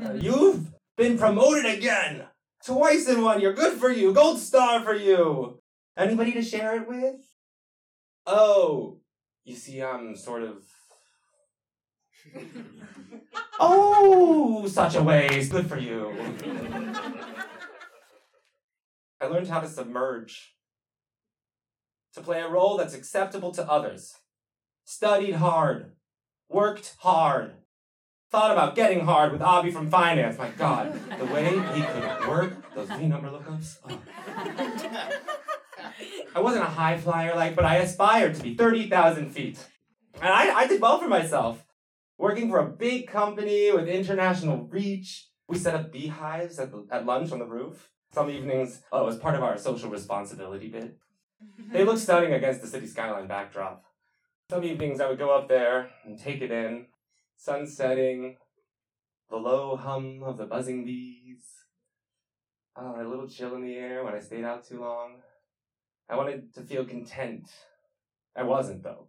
Uh, 0.03 0.13
you've 0.13 0.73
been 0.97 1.15
promoted 1.15 1.63
again! 1.63 2.25
Twice 2.65 3.07
in 3.07 3.21
one 3.21 3.39
year. 3.39 3.53
Good 3.53 3.77
for 3.77 3.91
you. 3.91 4.11
Gold 4.11 4.39
star 4.39 4.81
for 4.81 4.95
you. 4.95 5.59
Anybody 5.95 6.31
to 6.31 6.41
share 6.41 6.75
it 6.81 6.87
with? 6.87 7.21
Oh, 8.25 8.99
you 9.43 9.55
see, 9.55 9.81
I'm 9.81 10.15
sort 10.15 10.43
of. 10.43 10.63
oh, 13.59 14.65
such 14.67 14.95
a 14.95 15.03
ways. 15.03 15.49
Good 15.49 15.67
for 15.67 15.77
you. 15.77 16.15
I 19.19 19.27
learned 19.27 19.47
how 19.47 19.59
to 19.59 19.67
submerge, 19.67 20.55
to 22.13 22.21
play 22.21 22.41
a 22.41 22.47
role 22.47 22.77
that's 22.77 22.93
acceptable 22.93 23.51
to 23.51 23.69
others. 23.69 24.15
Studied 24.85 25.35
hard, 25.35 25.93
worked 26.49 26.95
hard, 26.99 27.53
thought 28.29 28.51
about 28.51 28.75
getting 28.75 29.05
hard 29.05 29.31
with 29.31 29.41
Avi 29.41 29.71
from 29.71 29.89
finance. 29.89 30.37
My 30.37 30.49
God, 30.49 30.93
the 31.17 31.25
way 31.25 31.51
he 31.73 31.81
could 31.83 32.27
work 32.27 32.75
those 32.75 32.89
V 32.89 33.07
number 33.07 33.29
lookups. 33.29 33.77
Oh. 33.89 33.97
I 36.35 36.39
wasn't 36.39 36.63
a 36.63 36.67
high 36.69 36.97
flyer 36.97 37.35
like, 37.35 37.55
but 37.55 37.65
I 37.65 37.75
aspired 37.77 38.35
to 38.35 38.43
be 38.43 38.55
30,000 38.55 39.29
feet. 39.29 39.59
And 40.15 40.29
I, 40.29 40.53
I 40.53 40.67
did 40.67 40.81
well 40.81 40.99
for 40.99 41.07
myself. 41.07 41.65
Working 42.17 42.49
for 42.49 42.59
a 42.59 42.69
big 42.69 43.07
company 43.07 43.71
with 43.71 43.87
international 43.87 44.67
reach. 44.67 45.27
We 45.47 45.57
set 45.57 45.75
up 45.75 45.91
beehives 45.91 46.59
at, 46.59 46.71
the, 46.71 46.85
at 46.89 47.05
lunch 47.05 47.31
on 47.31 47.39
the 47.39 47.45
roof. 47.45 47.89
Some 48.13 48.29
evenings, 48.29 48.81
oh, 48.91 49.03
it 49.03 49.05
was 49.05 49.17
part 49.17 49.35
of 49.35 49.43
our 49.43 49.57
social 49.57 49.89
responsibility 49.89 50.69
bit. 50.69 50.97
Mm-hmm. 51.43 51.73
They 51.73 51.83
looked 51.83 51.99
stunning 51.99 52.33
against 52.33 52.61
the 52.61 52.67
city 52.67 52.87
skyline 52.87 53.27
backdrop. 53.27 53.83
Some 54.49 54.63
evenings 54.63 55.01
I 55.01 55.09
would 55.09 55.19
go 55.19 55.35
up 55.35 55.49
there 55.49 55.89
and 56.05 56.19
take 56.19 56.41
it 56.41 56.51
in. 56.51 56.85
Sun 57.35 57.67
setting, 57.67 58.37
the 59.29 59.37
low 59.37 59.75
hum 59.75 60.21
of 60.23 60.37
the 60.37 60.45
buzzing 60.45 60.85
bees. 60.85 61.43
Oh, 62.75 62.95
a 62.99 63.03
little 63.07 63.27
chill 63.27 63.55
in 63.55 63.63
the 63.63 63.75
air 63.75 64.03
when 64.03 64.13
I 64.13 64.19
stayed 64.19 64.45
out 64.45 64.67
too 64.67 64.79
long. 64.79 65.21
I 66.09 66.15
wanted 66.15 66.53
to 66.55 66.61
feel 66.61 66.85
content. 66.85 67.49
I 68.35 68.43
wasn't, 68.43 68.83
though. 68.83 69.07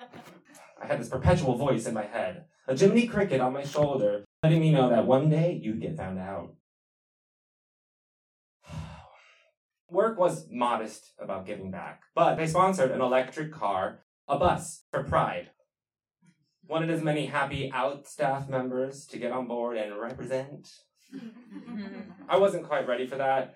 I 0.00 0.86
had 0.86 1.00
this 1.00 1.08
perpetual 1.08 1.56
voice 1.56 1.86
in 1.86 1.94
my 1.94 2.04
head, 2.04 2.44
a 2.66 2.76
Jiminy 2.76 3.06
Cricket 3.06 3.40
on 3.40 3.52
my 3.52 3.64
shoulder, 3.64 4.24
letting 4.42 4.60
me 4.60 4.70
know 4.70 4.88
that 4.90 5.06
one 5.06 5.28
day 5.28 5.58
you'd 5.60 5.80
get 5.80 5.96
found 5.96 6.18
out. 6.18 6.54
Work 9.90 10.18
was 10.18 10.46
modest 10.50 11.12
about 11.18 11.46
giving 11.46 11.70
back, 11.70 12.02
but 12.14 12.36
they 12.36 12.46
sponsored 12.46 12.92
an 12.92 13.00
electric 13.00 13.52
car, 13.52 14.00
a 14.28 14.38
bus, 14.38 14.84
for 14.90 15.02
Pride. 15.02 15.50
Wanted 16.66 16.90
as 16.90 17.02
many 17.02 17.26
happy 17.26 17.72
out 17.72 18.06
staff 18.06 18.48
members 18.48 19.06
to 19.06 19.18
get 19.18 19.32
on 19.32 19.48
board 19.48 19.76
and 19.78 19.98
represent. 19.98 20.68
I 22.28 22.36
wasn't 22.36 22.68
quite 22.68 22.86
ready 22.86 23.06
for 23.06 23.16
that. 23.16 23.54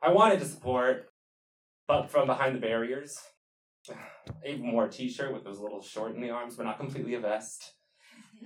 I 0.00 0.12
wanted 0.12 0.38
to 0.38 0.46
support, 0.46 1.10
but 1.88 2.10
from 2.10 2.26
behind 2.26 2.54
the 2.54 2.60
barriers. 2.60 3.18
I 3.90 3.94
even 4.46 4.72
wore 4.72 4.84
a 4.84 4.90
t-shirt 4.90 5.32
with 5.32 5.42
those 5.42 5.58
little 5.58 5.82
short 5.82 6.14
in 6.14 6.20
the 6.20 6.30
arms, 6.30 6.54
but 6.54 6.64
not 6.64 6.78
completely 6.78 7.14
a 7.14 7.20
vest. 7.20 7.72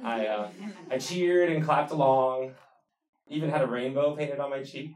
I 0.02 0.26
uh, 0.26 0.48
I 0.90 0.96
cheered 0.96 1.50
and 1.50 1.62
clapped 1.62 1.90
along. 1.90 2.54
Even 3.28 3.50
had 3.50 3.62
a 3.62 3.66
rainbow 3.66 4.16
painted 4.16 4.40
on 4.40 4.50
my 4.50 4.62
cheek. 4.62 4.92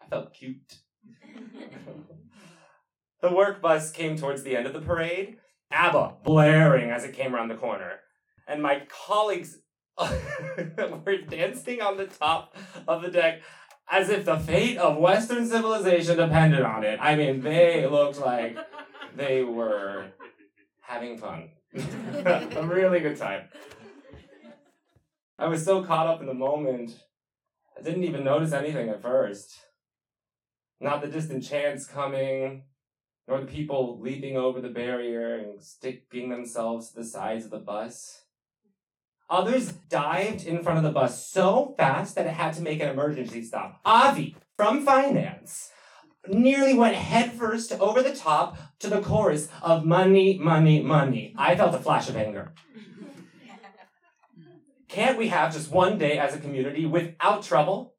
I 0.00 0.06
felt 0.06 0.32
cute. 0.32 0.78
the 3.20 3.32
work 3.32 3.60
bus 3.60 3.90
came 3.90 4.16
towards 4.16 4.42
the 4.42 4.56
end 4.56 4.66
of 4.66 4.72
the 4.72 4.80
parade. 4.80 5.36
ABBA 5.70 6.16
blaring 6.24 6.90
as 6.90 7.04
it 7.04 7.14
came 7.14 7.34
around 7.34 7.48
the 7.48 7.54
corner, 7.56 8.00
and 8.46 8.62
my 8.62 8.82
colleagues 9.06 9.58
were 9.98 11.18
dancing 11.28 11.82
on 11.82 11.96
the 11.96 12.06
top 12.06 12.56
of 12.86 13.02
the 13.02 13.10
deck 13.10 13.42
as 13.90 14.08
if 14.08 14.24
the 14.24 14.38
fate 14.38 14.78
of 14.78 14.96
Western 14.96 15.46
civilization 15.46 16.16
depended 16.16 16.62
on 16.62 16.84
it. 16.84 16.98
I 17.00 17.16
mean, 17.16 17.40
they 17.40 17.86
looked 17.86 18.20
like 18.20 18.56
they 19.14 19.42
were 19.44 20.06
having 20.80 21.18
fun. 21.18 21.50
a 21.74 22.66
really 22.66 23.00
good 23.00 23.16
time. 23.16 23.48
I 25.38 25.48
was 25.48 25.64
so 25.64 25.82
caught 25.82 26.06
up 26.06 26.20
in 26.20 26.26
the 26.26 26.34
moment, 26.34 26.92
I 27.78 27.82
didn't 27.82 28.04
even 28.04 28.24
notice 28.24 28.52
anything 28.52 28.88
at 28.90 29.02
first. 29.02 29.52
Not 30.80 31.00
the 31.00 31.08
distant 31.08 31.44
chants 31.44 31.86
coming, 31.86 32.64
nor 33.26 33.40
the 33.40 33.46
people 33.46 34.00
leaping 34.00 34.36
over 34.36 34.60
the 34.60 34.68
barrier 34.68 35.36
and 35.36 35.60
sticking 35.60 36.28
themselves 36.28 36.90
to 36.90 36.96
the 36.96 37.04
sides 37.04 37.44
of 37.44 37.50
the 37.50 37.58
bus. 37.58 38.22
Others 39.30 39.72
dived 39.88 40.44
in 40.44 40.62
front 40.62 40.78
of 40.78 40.84
the 40.84 40.90
bus 40.90 41.26
so 41.26 41.74
fast 41.78 42.14
that 42.14 42.26
it 42.26 42.34
had 42.34 42.52
to 42.54 42.62
make 42.62 42.80
an 42.80 42.88
emergency 42.88 43.42
stop. 43.42 43.80
Avi, 43.84 44.36
from 44.56 44.84
finance, 44.84 45.70
nearly 46.28 46.74
went 46.74 46.94
headfirst 46.94 47.72
over 47.72 48.02
the 48.02 48.14
top 48.14 48.56
to 48.80 48.88
the 48.88 49.00
chorus 49.00 49.48
of 49.62 49.84
money, 49.84 50.38
money, 50.38 50.82
money. 50.82 51.34
I 51.36 51.56
felt 51.56 51.74
a 51.74 51.78
flash 51.78 52.08
of 52.08 52.16
anger. 52.16 52.52
Can't 54.88 55.16
we 55.16 55.28
have 55.28 55.54
just 55.54 55.70
one 55.70 55.96
day 55.96 56.18
as 56.18 56.34
a 56.34 56.38
community 56.38 56.84
without 56.84 57.42
trouble? 57.42 57.94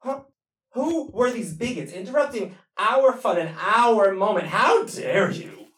Huh? 0.00 0.24
Who 0.72 1.10
were 1.10 1.30
these 1.30 1.54
bigots 1.54 1.92
interrupting 1.92 2.56
our 2.76 3.14
fun 3.14 3.38
and 3.38 3.56
our 3.58 4.12
moment? 4.12 4.48
How 4.48 4.84
dare 4.84 5.30
you? 5.30 5.68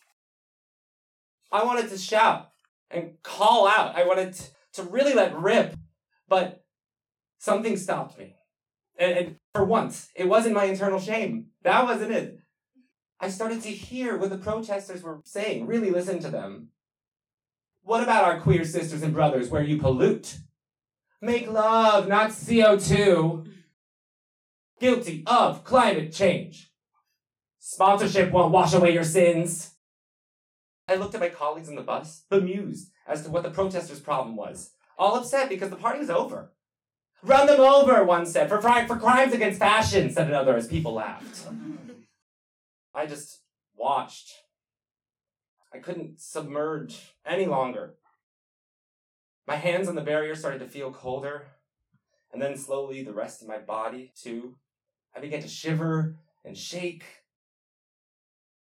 I 1.53 1.62
wanted 1.65 1.88
to 1.91 1.99
shout 1.99 2.49
and 2.91 3.12
call 3.23 3.69
out. 3.69 3.95
I 3.95 4.05
wanted 4.05 4.33
to, 4.33 4.43
to 4.76 4.83
really 4.83 5.14
let 5.14 5.37
rip, 5.37 5.75
but 6.28 6.64
something 7.38 7.76
stopped 7.76 8.18
me. 8.18 8.37
And, 8.99 9.18
and 9.18 9.37
for 9.54 9.64
once, 9.64 10.09
it 10.14 10.28
wasn't 10.28 10.54
my 10.54 10.64
internal 10.64 11.00
shame. 11.00 11.47
That 11.62 11.85
wasn't 11.85 12.12
it. 12.12 12.38
I 13.18 13.28
started 13.28 13.62
to 13.62 13.71
hear 13.71 14.16
what 14.16 14.30
the 14.30 14.38
protesters 14.38 15.02
were 15.02 15.21
saying, 15.25 15.66
really 15.66 15.90
listen 15.90 16.18
to 16.21 16.30
them. 16.30 16.68
What 17.83 18.02
about 18.02 18.25
our 18.25 18.40
queer 18.40 18.64
sisters 18.64 19.02
and 19.02 19.14
brothers 19.14 19.49
where 19.49 19.62
you 19.62 19.78
pollute? 19.78 20.38
Make 21.23 21.50
love, 21.50 22.09
not 22.09 22.30
CO2. 22.30 23.47
Guilty 24.78 25.23
of 25.26 25.64
climate 25.64 26.12
change. 26.12 26.71
Sponsorship 27.59 28.30
won't 28.30 28.52
wash 28.52 28.75
away 28.75 28.92
your 28.92 29.04
sins. 29.04 29.73
I 30.88 30.97
looked 30.97 31.14
at 31.14 31.21
my 31.21 31.30
colleagues 31.30 31.68
in 31.68 31.76
the 31.76 31.83
bus, 31.83 32.25
bemused 32.28 32.90
as 33.07 33.23
to 33.23 33.31
what 33.31 33.43
the 33.43 33.51
protesters' 33.51 34.01
problem 34.01 34.37
was. 34.37 34.73
All 34.99 35.17
upset 35.17 35.49
because 35.49 35.71
the 35.71 35.77
party 35.77 36.01
was 36.01 36.11
over. 36.11 36.51
Run 37.23 37.47
them 37.47 37.61
over, 37.61 38.05
one 38.05 38.27
said, 38.27 38.49
for, 38.49 38.61
for 38.61 38.97
crimes 38.97 39.33
against 39.33 39.59
fashion, 39.59 40.11
said 40.11 40.29
another 40.29 40.57
as 40.57 40.69
people 40.69 40.95
laughed. 40.95 41.47
I 42.95 43.07
just 43.07 43.41
watched. 43.75 44.33
I 45.73 45.79
couldn't 45.79 46.21
submerge 46.21 47.15
any 47.25 47.47
longer. 47.47 47.95
My 49.47 49.57
hands 49.57 49.89
on 49.89 49.95
the 49.95 50.03
barrier 50.03 50.35
started 50.35 50.59
to 50.61 50.69
feel 50.69 50.93
colder, 50.93 51.47
and 52.33 52.41
then 52.41 52.57
slowly 52.57 53.03
the 53.03 53.13
rest 53.13 53.43
of 53.43 53.49
my 53.49 53.59
body, 53.59 54.13
too. 54.21 54.57
I 55.15 55.21
began 55.21 55.43
to 55.43 55.49
shiver 55.49 56.17
and 56.45 56.57
shake. 56.57 57.05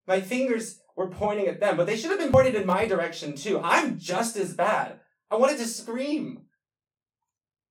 My 0.06 0.20
fingers 0.20 0.81
were 0.96 1.08
pointing 1.08 1.46
at 1.46 1.60
them, 1.60 1.76
but 1.76 1.86
they 1.86 1.96
should 1.96 2.10
have 2.10 2.18
been 2.18 2.32
pointed 2.32 2.54
in 2.54 2.66
my 2.66 2.86
direction, 2.86 3.34
too. 3.34 3.60
I'm 3.62 3.98
just 3.98 4.36
as 4.36 4.54
bad. 4.54 5.00
I 5.30 5.36
wanted 5.36 5.58
to 5.58 5.66
scream. 5.66 6.42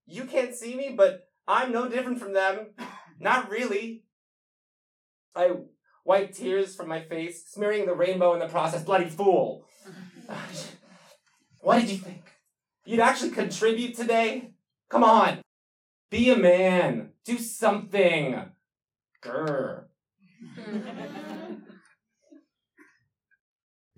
You 0.05 0.25
can't 0.25 0.55
see 0.55 0.75
me, 0.75 0.93
but 0.95 1.27
I'm 1.47 1.71
no 1.71 1.87
different 1.87 2.19
from 2.19 2.33
them. 2.33 2.67
Not 3.19 3.49
really. 3.49 4.03
I 5.35 5.51
wiped 6.03 6.35
tears 6.35 6.75
from 6.75 6.89
my 6.89 7.01
face, 7.01 7.45
smearing 7.47 7.85
the 7.85 7.93
rainbow 7.93 8.33
in 8.33 8.39
the 8.39 8.47
process. 8.47 8.83
Bloody 8.83 9.09
fool. 9.09 9.65
what 11.59 11.79
did 11.79 11.89
you 11.89 11.97
think? 11.97 12.23
You'd 12.85 12.99
actually 12.99 13.31
contribute 13.31 13.95
today? 13.95 14.53
Come 14.89 15.03
on. 15.03 15.41
Be 16.09 16.29
a 16.29 16.35
man. 16.35 17.11
Do 17.23 17.37
something. 17.37 18.41
Grr. 19.23 19.85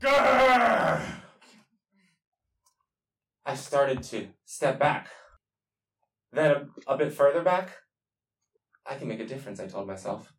I 0.05 1.09
started 3.55 4.03
to 4.03 4.27
step 4.45 4.79
back. 4.79 5.09
Then 6.31 6.51
a, 6.87 6.93
a 6.93 6.97
bit 6.97 7.13
further 7.13 7.41
back, 7.41 7.77
I 8.85 8.95
can 8.95 9.07
make 9.07 9.19
a 9.19 9.25
difference, 9.25 9.59
I 9.59 9.67
told 9.67 9.87
myself. 9.87 10.33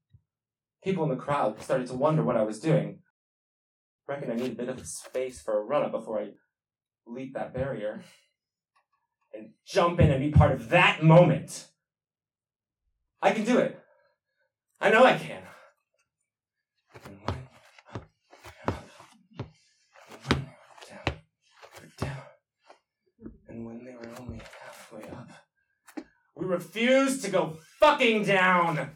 People 0.83 1.05
in 1.05 1.11
the 1.11 1.17
crowd 1.17 1.63
started 1.63 1.87
to 1.89 1.95
wonder 1.95 2.23
what 2.23 2.37
I 2.37 2.43
was 2.43 2.61
doing. 2.61 3.01
Reckon 4.07 4.31
I 4.31 4.35
need 4.35 4.53
a 4.53 4.55
bit 4.55 4.69
of 4.69 4.87
space 4.87 5.41
for 5.41 5.59
a 5.59 5.65
run 5.65 5.83
up 5.83 5.93
before 5.93 6.21
I 6.21 6.31
leap 7.07 7.35
that 7.35 7.55
barrier 7.55 8.03
and 9.33 9.51
jump 9.67 10.01
in 10.01 10.11
and 10.11 10.21
be 10.21 10.31
part 10.31 10.53
of 10.53 10.69
that 10.71 11.03
moment. 11.03 11.69
I 13.23 13.33
can 13.33 13.45
do 13.45 13.59
it. 13.59 13.81
I 14.81 14.91
know 14.91 15.05
I 15.05 15.17
can. 15.17 15.43
And 17.07 17.19
one 17.25 17.39
up, 17.95 18.05
up, 18.69 18.85
one 20.29 20.47
down, 20.89 21.19
down. 21.99 22.23
And 23.49 23.65
when 23.65 23.85
they 23.85 23.93
were 23.93 24.11
only 24.21 24.43
halfway 24.61 25.09
up, 25.09 25.31
we 26.37 26.47
refuse 26.47 27.23
to 27.23 27.31
go 27.31 27.57
fucking 27.79 28.25
down. 28.25 28.91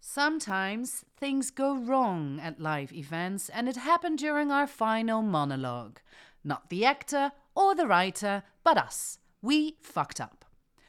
Sometimes 0.00 1.04
things 1.18 1.50
go 1.50 1.76
wrong 1.76 2.40
at 2.40 2.58
live 2.58 2.90
events, 2.90 3.50
and 3.50 3.68
it 3.68 3.76
happened 3.76 4.18
during 4.18 4.50
our 4.50 4.66
final 4.66 5.20
monologue. 5.20 5.98
Not 6.42 6.70
the 6.70 6.86
actor 6.86 7.32
or 7.54 7.74
the 7.74 7.86
writer, 7.86 8.42
but 8.64 8.78
us. 8.78 9.18
We 9.42 9.76
fucked 9.82 10.18
up. 10.18 10.45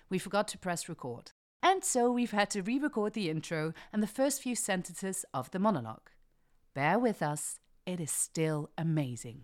We 0.10 0.20
forgot 0.20 0.48
to 0.50 0.58
press 0.58 0.88
record. 0.88 1.32
And 1.62 1.84
so 1.84 2.12
we've 2.12 2.32
had 2.32 2.50
to 2.52 2.62
re 2.62 2.80
record 2.80 3.14
the 3.14 3.30
intro 3.30 3.74
and 3.92 4.02
the 4.02 4.08
first 4.08 4.42
few 4.42 4.56
sentences 4.56 5.26
of 5.34 5.52
the 5.52 5.60
monologue. 5.60 6.10
Bear 6.74 7.00
with 7.00 7.22
us, 7.22 7.60
it 7.86 8.00
is 8.00 8.12
still 8.12 8.70
amazing. 8.78 9.44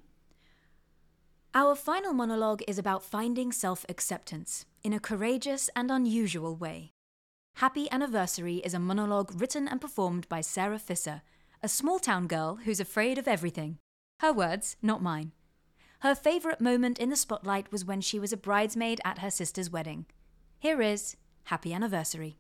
Our 1.55 1.75
final 1.75 2.13
monologue 2.13 2.63
is 2.67 2.79
about 2.79 3.03
finding 3.03 3.51
self 3.51 3.85
acceptance 3.89 4.65
in 4.83 4.93
a 4.93 4.99
courageous 4.99 5.69
and 5.75 5.91
unusual 5.91 6.55
way. 6.55 6.91
Happy 7.57 7.87
Anniversary 7.91 8.57
is 8.57 8.73
a 8.73 8.79
monologue 8.79 9.39
written 9.39 9.67
and 9.67 9.79
performed 9.79 10.27
by 10.29 10.41
Sara 10.41 10.79
Visser, 10.79 11.21
a 11.61 11.67
small 11.67 11.99
town 11.99 12.25
girl 12.25 12.59
who's 12.65 12.79
afraid 12.79 13.17
of 13.17 13.27
everything. 13.27 13.77
Her 14.19 14.33
words, 14.33 14.75
not 14.81 15.03
mine. 15.03 15.31
Her 15.99 16.15
favourite 16.15 16.59
moment 16.59 16.97
in 16.99 17.09
the 17.09 17.15
spotlight 17.15 17.71
was 17.71 17.85
when 17.85 18.01
she 18.01 18.19
was 18.19 18.33
a 18.33 18.37
bridesmaid 18.37 18.99
at 19.05 19.19
her 19.19 19.29
sister's 19.29 19.69
wedding. 19.69 20.05
Here 20.63 20.81
is 20.81 21.17
Happy 21.43 21.73
Anniversary. 21.73 22.37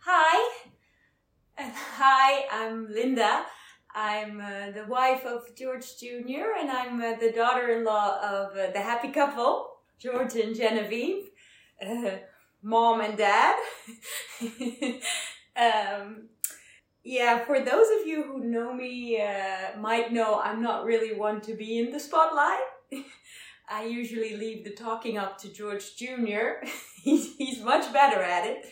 Hi. 0.00 0.66
Hi, 1.58 2.44
I'm 2.52 2.92
Linda. 2.92 3.46
I'm 3.94 4.42
uh, 4.42 4.72
the 4.72 4.84
wife 4.86 5.24
of 5.24 5.44
George 5.56 5.96
Jr., 5.98 6.52
and 6.60 6.70
I'm 6.70 7.00
uh, 7.00 7.14
the 7.18 7.32
daughter 7.34 7.70
in 7.70 7.82
law 7.82 8.20
of 8.20 8.54
uh, 8.58 8.72
the 8.72 8.80
happy 8.82 9.08
couple, 9.08 9.70
George 9.98 10.34
and 10.36 10.54
Genevieve, 10.54 11.30
mom 12.62 13.00
and 13.00 13.16
dad. 13.16 13.56
um, 15.56 16.28
yeah, 17.04 17.42
for 17.46 17.58
those 17.58 17.86
of 17.98 18.06
you 18.06 18.22
who 18.22 18.44
know 18.44 18.74
me, 18.74 19.18
uh, 19.18 19.78
might 19.80 20.12
know 20.12 20.42
I'm 20.44 20.62
not 20.62 20.84
really 20.84 21.14
one 21.14 21.40
to 21.40 21.54
be 21.54 21.78
in 21.78 21.90
the 21.90 22.00
spotlight. 22.00 22.71
I 23.72 23.84
usually 23.84 24.36
leave 24.36 24.64
the 24.64 24.70
talking 24.70 25.16
up 25.16 25.38
to 25.38 25.48
George 25.48 25.96
Jr. 25.96 26.64
he's, 27.02 27.34
he's 27.36 27.62
much 27.62 27.90
better 27.92 28.20
at 28.20 28.46
it. 28.46 28.66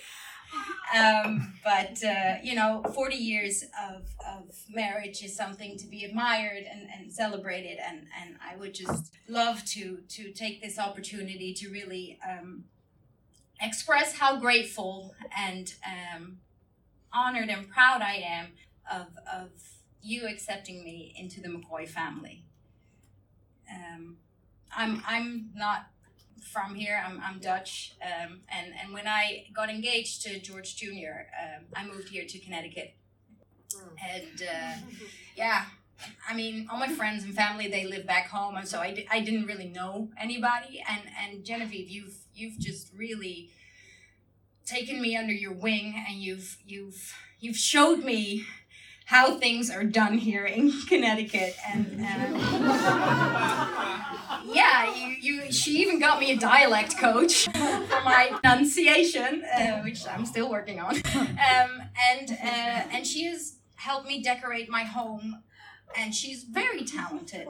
Um, 0.94 1.54
but 1.64 2.02
uh, 2.04 2.34
you 2.42 2.54
know, 2.54 2.82
40 2.94 3.14
years 3.14 3.62
of, 3.88 4.02
of 4.28 4.54
marriage 4.68 5.22
is 5.22 5.34
something 5.34 5.78
to 5.78 5.86
be 5.86 6.04
admired 6.04 6.64
and, 6.70 6.88
and 6.94 7.12
celebrated, 7.12 7.78
and, 7.78 8.06
and 8.20 8.36
I 8.44 8.56
would 8.56 8.74
just 8.74 9.12
love 9.28 9.64
to 9.66 9.98
to 10.08 10.32
take 10.32 10.60
this 10.60 10.76
opportunity 10.76 11.54
to 11.54 11.70
really 11.70 12.18
um, 12.28 12.64
express 13.60 14.18
how 14.18 14.40
grateful 14.40 15.14
and 15.38 15.72
um, 15.86 16.38
honored 17.12 17.48
and 17.48 17.68
proud 17.68 18.02
I 18.02 18.14
am 18.16 18.48
of 18.90 19.06
of 19.32 19.50
you 20.02 20.26
accepting 20.26 20.82
me 20.82 21.14
into 21.16 21.40
the 21.40 21.48
McCoy 21.48 21.88
family. 21.88 22.42
Um, 23.70 24.16
I'm 24.76 25.02
I'm 25.06 25.50
not 25.54 25.86
from 26.52 26.74
here. 26.74 27.02
I'm 27.04 27.20
I'm 27.24 27.38
Dutch, 27.38 27.94
um, 28.02 28.40
and 28.48 28.72
and 28.82 28.92
when 28.92 29.06
I 29.06 29.46
got 29.54 29.70
engaged 29.70 30.22
to 30.22 30.38
George 30.40 30.76
Jr., 30.76 31.26
um, 31.40 31.64
I 31.74 31.86
moved 31.86 32.08
here 32.08 32.24
to 32.26 32.38
Connecticut, 32.38 32.94
and 34.02 34.42
uh, 34.42 34.76
yeah, 35.36 35.66
I 36.28 36.34
mean, 36.34 36.68
all 36.70 36.78
my 36.78 36.88
friends 36.88 37.24
and 37.24 37.34
family 37.34 37.68
they 37.68 37.84
live 37.84 38.06
back 38.06 38.28
home, 38.28 38.56
and 38.56 38.66
so 38.66 38.80
I 38.80 39.20
didn't 39.20 39.46
really 39.46 39.68
know 39.68 40.08
anybody. 40.18 40.82
And 40.88 41.02
and 41.22 41.44
Genevieve, 41.44 41.88
you've 41.88 42.16
you've 42.34 42.58
just 42.58 42.92
really 42.94 43.50
taken 44.64 45.00
me 45.00 45.16
under 45.16 45.32
your 45.32 45.52
wing, 45.52 46.04
and 46.08 46.18
you've 46.18 46.58
you've 46.66 47.14
you've 47.40 47.56
showed 47.56 48.00
me 48.00 48.44
how 49.10 49.34
things 49.34 49.70
are 49.70 49.82
done 49.82 50.16
here 50.16 50.46
in 50.46 50.72
Connecticut, 50.88 51.56
and. 51.68 52.00
Um, 52.00 52.00
yeah, 54.54 54.94
you, 54.94 55.08
you. 55.20 55.52
She 55.52 55.82
even 55.82 55.98
got 55.98 56.20
me 56.20 56.30
a 56.30 56.36
dialect 56.36 56.96
coach 56.96 57.44
for 57.46 58.02
my 58.04 58.38
pronunciation, 58.40 59.42
uh, 59.44 59.80
which 59.80 60.06
I'm 60.06 60.24
still 60.24 60.48
working 60.48 60.78
on. 60.78 60.94
Um, 60.94 61.82
and 62.08 62.30
uh, 62.30 62.84
and 62.92 63.04
she 63.04 63.24
has 63.24 63.56
helped 63.74 64.06
me 64.06 64.22
decorate 64.22 64.70
my 64.70 64.84
home, 64.84 65.42
and 65.96 66.14
she's 66.14 66.44
very 66.44 66.84
talented. 66.84 67.48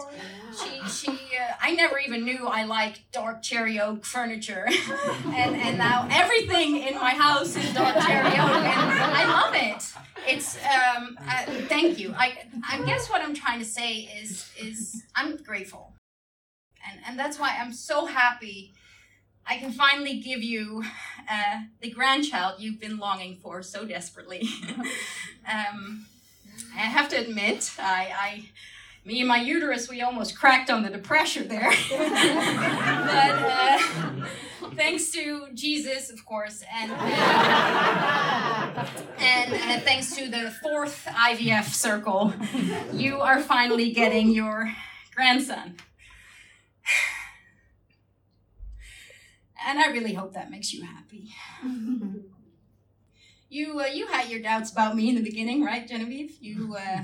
She 0.59 0.89
she. 0.89 1.11
Uh, 1.11 1.55
I 1.61 1.73
never 1.75 1.99
even 1.99 2.25
knew 2.25 2.47
I 2.47 2.65
liked 2.65 3.01
dark 3.13 3.43
cherry 3.43 3.81
oak 3.81 4.05
furniture, 4.05 4.67
and 5.27 5.57
and 5.57 5.79
now 5.79 6.09
everything 6.11 6.79
in 6.79 6.95
my 6.95 7.11
house 7.11 7.57
is 7.57 7.73
dark 7.75 7.97
cherry 8.05 8.29
oak, 8.29 8.65
and 8.65 9.13
I 9.15 9.25
love 9.27 9.55
it. 9.55 9.85
It's 10.27 10.57
um. 10.65 11.19
Uh, 11.21 11.45
thank 11.69 11.99
you. 11.99 12.15
I 12.17 12.45
I 12.69 12.83
guess 12.85 13.09
what 13.09 13.23
I'm 13.23 13.35
trying 13.35 13.59
to 13.59 13.65
say 13.65 14.09
is 14.21 14.51
is 14.59 15.03
I'm 15.15 15.37
grateful 15.37 15.95
and 16.89 17.01
and 17.07 17.19
that's 17.19 17.39
why 17.39 17.57
I'm 17.59 17.73
so 17.73 18.07
happy. 18.07 18.73
I 19.47 19.57
can 19.57 19.73
finally 19.73 20.21
give 20.21 20.43
you 20.43 20.85
uh, 21.29 21.63
the 21.81 21.91
grandchild 21.91 22.61
you've 22.61 22.79
been 22.79 22.99
longing 22.99 23.37
for 23.37 23.63
so 23.63 23.85
desperately. 23.85 24.49
um, 25.49 26.07
I 26.75 26.81
have 26.81 27.09
to 27.11 27.17
admit, 27.17 27.71
I, 27.79 28.13
I, 28.19 28.49
me 29.05 29.21
and 29.21 29.29
my 29.29 29.41
uterus, 29.41 29.89
we 29.89 30.03
almost 30.03 30.39
cracked 30.39 30.71
on 30.71 30.83
the 30.83 30.91
depression 30.91 31.49
there. 31.49 31.71
but 31.91 32.01
uh, 33.43 33.79
thanks 34.75 35.11
to 35.13 35.49
Jesus, 35.55 36.11
of 36.11 36.25
course, 36.25 36.63
and 36.73 36.93
uh, 36.93 36.97
and 39.19 39.53
uh, 39.55 39.81
thanks 39.85 40.15
to 40.17 40.29
the 40.29 40.55
fourth 40.63 41.07
IVF 41.07 41.73
circle, 41.73 42.33
you 42.93 43.21
are 43.21 43.41
finally 43.41 43.93
getting 43.93 44.31
your 44.31 44.73
grandson. 45.15 45.77
And 49.63 49.79
I 49.79 49.89
really 49.89 50.15
hope 50.15 50.33
that 50.33 50.51
makes 50.51 50.73
you 50.73 50.85
happy. 50.85 51.35
you 53.51 53.81
uh, 53.81 53.87
you 53.87 54.07
had 54.07 54.31
your 54.31 54.41
doubts 54.41 54.73
about 54.73 54.97
me 54.97 55.09
in 55.09 55.17
the 55.17 55.23
beginning, 55.23 55.63
right, 55.63 55.87
Genevieve? 55.87 56.39
You 56.41 56.77
uh, 56.81 57.03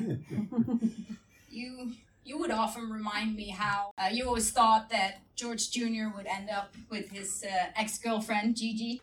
you 1.50 1.92
you 2.24 2.38
would 2.38 2.50
often 2.50 2.88
remind 2.88 3.36
me 3.36 3.50
how 3.50 3.90
uh, 3.98 4.08
you 4.10 4.26
always 4.26 4.50
thought 4.50 4.88
that 4.90 5.20
George 5.34 5.70
Jr. 5.70 6.08
would 6.16 6.26
end 6.26 6.48
up 6.48 6.74
with 6.88 7.10
his 7.10 7.44
uh, 7.44 7.66
ex 7.76 7.98
girlfriend 7.98 8.56
Gigi, 8.56 9.02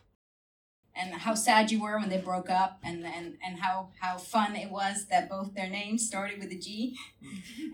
and 0.96 1.12
how 1.14 1.34
sad 1.34 1.70
you 1.70 1.82
were 1.82 1.98
when 1.98 2.08
they 2.08 2.18
broke 2.18 2.50
up, 2.50 2.78
and 2.82 3.04
and 3.04 3.36
and 3.46 3.58
how 3.60 3.90
how 4.00 4.16
fun 4.16 4.56
it 4.56 4.70
was 4.70 5.06
that 5.06 5.28
both 5.28 5.54
their 5.54 5.68
names 5.68 6.06
started 6.06 6.38
with 6.40 6.50
a 6.50 6.58
G, 6.58 6.96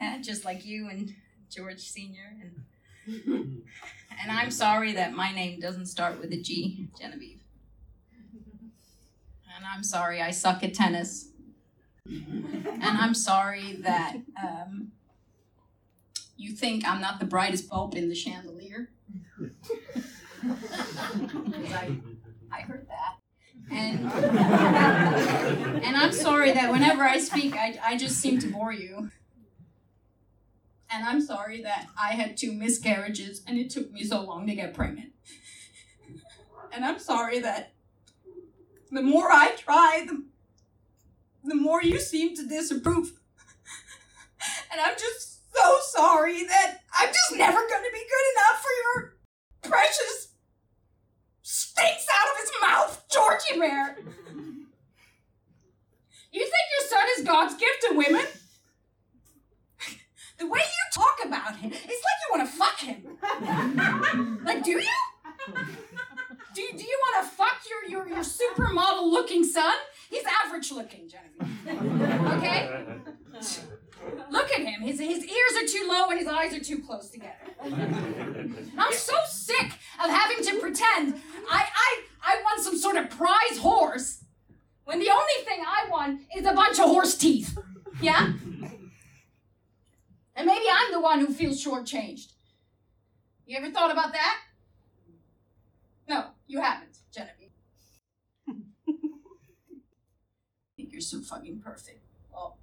uh, 0.03 0.19
just 0.23 0.45
like 0.45 0.67
you 0.67 0.89
and 0.89 1.15
George 1.51 1.81
Senior 1.81 2.37
and. 2.43 2.65
And 4.23 4.31
I'm 4.31 4.51
sorry 4.51 4.93
that 4.93 5.15
my 5.15 5.33
name 5.33 5.59
doesn't 5.61 5.87
start 5.87 6.21
with 6.21 6.31
a 6.33 6.37
G, 6.37 6.89
Genevieve. 7.01 7.40
And 9.61 9.69
I'm 9.71 9.85
sorry 9.85 10.23
I 10.23 10.31
suck 10.31 10.65
at 10.65 10.73
tennis. 10.73 11.33
and 12.07 12.83
I'm 12.83 13.13
sorry 13.13 13.75
that 13.83 14.17
um, 14.43 14.93
you 16.39 16.53
think 16.53 16.89
I'm 16.89 17.03
not 17.03 17.21
the 17.21 17.27
brightest 17.27 17.69
bulb 17.69 17.95
in 17.95 18.09
the 18.09 18.15
chandelier. 18.15 18.89
I, 20.43 21.99
I 22.51 22.61
heard 22.63 22.87
that. 22.89 23.19
And, 23.71 24.01
and 25.85 25.95
I'm 25.95 26.13
sorry 26.13 26.53
that 26.53 26.73
whenever 26.73 27.03
I 27.03 27.19
speak, 27.19 27.55
I, 27.55 27.79
I 27.85 27.99
just 27.99 28.17
seem 28.17 28.39
to 28.41 28.51
bore 28.51 28.73
you. 28.73 29.11
And 30.91 31.05
I'm 31.05 31.21
sorry 31.21 31.61
that 31.65 31.89
I 32.01 32.15
had 32.15 32.39
two 32.39 32.55
miscarriages 32.55 33.43
and 33.47 33.59
it 33.59 33.69
took 33.69 33.93
me 33.93 34.05
so 34.05 34.23
long 34.23 34.47
to 34.47 34.55
get 34.55 34.73
pregnant. 34.73 35.11
And 36.73 36.85
I'm 36.85 37.01
sorry 37.01 37.41
that 37.41 37.73
the 38.91 39.03
more 39.03 39.31
I 39.31 39.53
try, 39.57 40.05
the, 40.07 40.25
the 41.45 41.55
more 41.55 41.83
you 41.83 41.99
seem 41.99 42.35
to 42.37 42.47
disapprove. 42.47 43.13
And 44.73 44.81
I'm 44.81 44.95
just 44.99 45.41
so 45.55 45.77
sorry 45.83 46.45
that 46.45 46.79
I'm 46.99 47.09
just 47.09 47.37
never 47.37 47.59
going 47.59 47.85
to 47.85 47.91
be 47.93 47.99
good 47.99 48.27
enough 48.35 48.63
for 48.63 48.71
your 48.83 49.17
precious 49.63 50.29
stinks 51.43 52.07
out 52.17 52.31
of 52.33 52.41
his 52.41 52.51
mouth, 52.63 53.05
Georgie 53.11 53.59
Bear. 53.59 53.97
You 56.33 56.41
think 56.41 56.53
your 56.79 56.89
son 56.89 57.07
is 57.19 57.25
God's 57.27 57.55
gift 57.55 57.87
to 57.89 57.97
women? 57.97 58.25
The 60.39 60.47
way 60.47 60.61
you 60.61 61.01
talk 61.03 61.19
about 61.27 61.57
him, 61.57 61.71
it's 61.71 61.85
like 61.85 62.19
you 62.23 62.31
want 62.31 62.49
to 62.49 62.57
fuck 62.57 62.81
him. 62.81 64.41
like, 64.45 64.65
do 64.65 64.71
you? 64.71 64.89
Do, 66.61 66.77
do 66.77 66.85
you 66.85 66.99
want 67.01 67.25
to 67.25 67.31
fuck 67.37 67.63
your, 67.71 67.91
your, 67.91 68.09
your 68.09 68.25
supermodel 68.25 69.11
looking 69.11 69.45
son? 69.45 69.75
He's 70.11 70.25
average 70.45 70.71
looking, 70.71 71.09
Genevieve. 71.09 71.57
Okay? 72.39 72.85
Look 74.31 74.51
at 74.51 74.61
him. 74.61 74.81
His, 74.83 74.99
his 74.99 75.25
ears 75.25 75.53
are 75.57 75.67
too 75.67 75.87
low 75.89 76.09
and 76.09 76.19
his 76.19 76.29
eyes 76.29 76.55
are 76.55 76.61
too 76.61 76.79
close 76.79 77.11
together. 77.11 77.35
I'm 77.63 78.93
so 78.93 79.15
sick 79.29 79.73
of 80.03 80.11
having 80.11 80.45
to 80.45 80.59
pretend 80.59 81.21
I, 81.51 81.67
I, 81.75 82.03
I 82.23 82.43
want 82.43 82.63
some 82.63 82.77
sort 82.79 82.97
of 82.97 83.11
prize 83.11 83.59
horse 83.59 84.25
when 84.85 85.01
the 85.01 85.11
only 85.11 85.45
thing 85.45 85.63
I 85.67 85.89
want 85.91 86.23
is 86.37 86.47
a 86.47 86.53
bunch 86.53 86.79
of 86.79 86.87
horse 86.87 87.17
teeth. 87.17 87.57
Yeah? 88.01 88.33
And 90.35 90.47
maybe 90.47 90.65
I'm 90.73 90.93
the 90.93 91.01
one 91.01 91.21
who 91.21 91.33
feels 91.33 91.63
shortchanged. 91.63 92.33
You 93.47 93.59
ever 93.59 93.71
thought 93.71 93.91
about 93.91 94.13
that? 94.13 94.39
You 96.51 96.61
haven't, 96.61 96.99
Genevieve. 97.13 97.53
I 98.49 98.55
think 100.77 100.91
you're 100.91 101.01
so 101.01 101.21
fucking 101.21 101.61
perfect. 101.61 102.01
Well, 102.33 102.59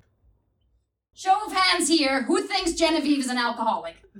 show 1.13 1.45
of 1.45 1.53
hands 1.53 1.87
here. 1.87 2.23
Who 2.23 2.41
thinks 2.41 2.73
Genevieve 2.73 3.19
is 3.19 3.29
an 3.29 3.37
alcoholic? 3.37 3.95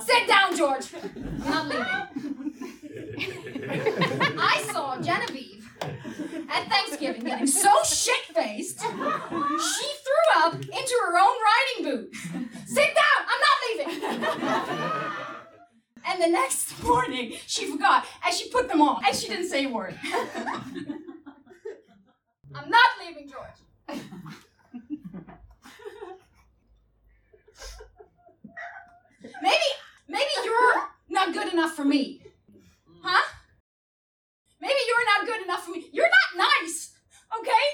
Sit 0.00 0.26
down, 0.28 0.56
George. 0.56 0.86
I'm 1.44 1.68
not 1.68 2.16
leaving. 2.16 2.54
I 4.38 4.66
saw 4.72 4.98
Genevieve 4.98 5.62
at 6.52 6.68
Thanksgiving 6.68 7.24
getting 7.24 7.46
so 7.46 7.70
shit 7.84 8.24
faced, 8.34 8.80
she 8.80 8.86
threw 8.86 10.42
up 10.42 10.54
into 10.54 10.94
her 11.06 11.18
own 11.18 11.36
riding 11.50 11.84
boot. 11.84 12.14
Sit 12.66 12.94
down! 12.94 13.26
I'm 13.28 13.40
not 13.40 13.58
leaving! 13.68 14.02
And 16.04 16.21
the 16.21 16.21
next 16.32 16.82
morning, 16.88 17.34
she 17.46 17.66
forgot, 17.66 18.06
and 18.24 18.34
she 18.34 18.48
put 18.48 18.68
them 18.68 18.80
on, 18.80 19.04
and 19.06 19.14
she 19.16 19.28
didn't 19.28 19.48
say 19.48 19.66
a 19.66 19.68
word. 19.68 19.96
I'm 22.54 22.68
not 22.68 22.90
leaving, 23.00 23.28
George. 23.28 23.48
Maybe, 29.40 29.70
maybe 30.08 30.30
you're 30.44 30.82
not 31.08 31.32
good 31.32 31.52
enough 31.52 31.74
for 31.74 31.84
me. 31.84 32.22
Huh? 33.02 33.22
Maybe 34.60 34.74
you're 34.88 35.06
not 35.06 35.26
good 35.26 35.42
enough 35.42 35.64
for 35.64 35.70
me. 35.72 35.88
You're 35.92 36.08
not 36.08 36.46
nice, 36.60 36.92
okay? 37.38 37.66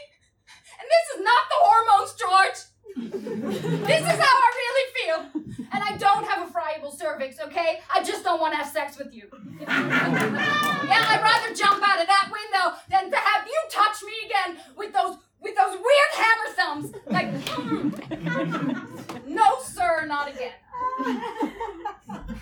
And 0.81 0.89
this 0.89 1.17
is 1.17 1.25
not 1.25 1.49
the 1.49 1.57
hormones, 1.59 2.15
George. 2.15 2.68
This 2.99 4.01
is 4.01 4.19
how 4.19 4.37
I 4.37 4.51
really 4.57 4.87
feel. 4.95 5.67
And 5.73 5.83
I 5.85 5.97
don't 5.97 6.27
have 6.27 6.49
a 6.49 6.51
friable 6.51 6.91
cervix, 6.91 7.41
okay? 7.41 7.81
I 7.95 8.03
just 8.03 8.25
don't 8.25 8.41
want 8.41 8.53
to 8.53 8.59
have 8.59 8.69
sex 8.69 8.99
with 8.99 9.15
you. 9.15 9.29
yeah, 9.61 9.67
I'd 9.69 11.21
rather 11.23 11.55
jump 11.55 11.83
out 11.83 12.01
of 12.01 12.07
that 12.07 12.31
window 12.33 12.77
than 12.91 13.11
to 13.11 13.17
have 13.17 13.47
you 13.47 13.61
touch 13.71 14.03
me 14.03 14.13
again 14.27 14.59
with 14.77 14.93
those 14.93 15.19
with 15.41 15.55
those 15.55 15.77
weird 15.77 16.13
hammer 16.15 16.53
thumbs. 16.55 16.93
Like, 17.07 17.33
mm. 17.45 19.27
no, 19.29 19.61
sir, 19.63 20.05
not 20.07 20.29
again. 20.29 20.53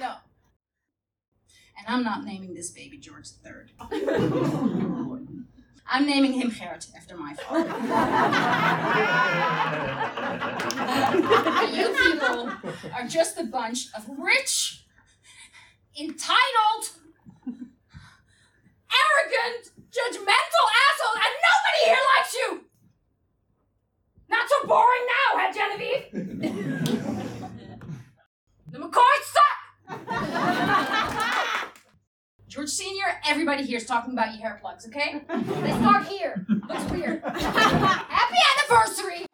No. 0.00 0.16
And 1.78 1.86
I'm 1.86 2.02
not 2.02 2.24
naming 2.24 2.52
this 2.52 2.70
baby 2.72 2.98
George 2.98 3.28
III. 3.46 3.52
I'm 5.86 6.04
naming 6.04 6.32
him 6.32 6.50
Gert 6.50 6.88
after 6.96 7.16
my 7.16 7.34
father. 7.34 7.68
People 12.04 12.52
are 12.94 13.06
just 13.08 13.38
a 13.38 13.44
bunch 13.44 13.86
of 13.94 14.06
rich, 14.18 14.84
entitled, 15.98 16.90
arrogant, 19.02 19.70
judgmental 19.90 20.66
assholes, 20.84 21.18
and 21.24 21.34
nobody 21.48 21.80
here 21.84 22.02
likes 22.16 22.34
you! 22.34 22.48
Not 24.28 24.48
so 24.48 24.56
boring 24.66 25.06
now, 25.06 25.38
huh, 25.38 25.52
Genevieve? 25.52 26.04
the 28.70 28.78
McCoys 28.78 29.24
suck! 29.32 29.58
George 32.48 32.68
Sr., 32.68 33.20
everybody 33.26 33.64
here 33.64 33.78
is 33.78 33.84
talking 33.84 34.12
about 34.12 34.32
your 34.32 34.40
hair 34.40 34.58
plugs, 34.60 34.86
okay? 34.86 35.22
Let's 35.28 35.78
start 35.78 36.06
here. 36.06 36.46
Looks 36.68 36.84
weird. 36.90 37.20
Happy 37.24 38.38
anniversary! 38.70 39.26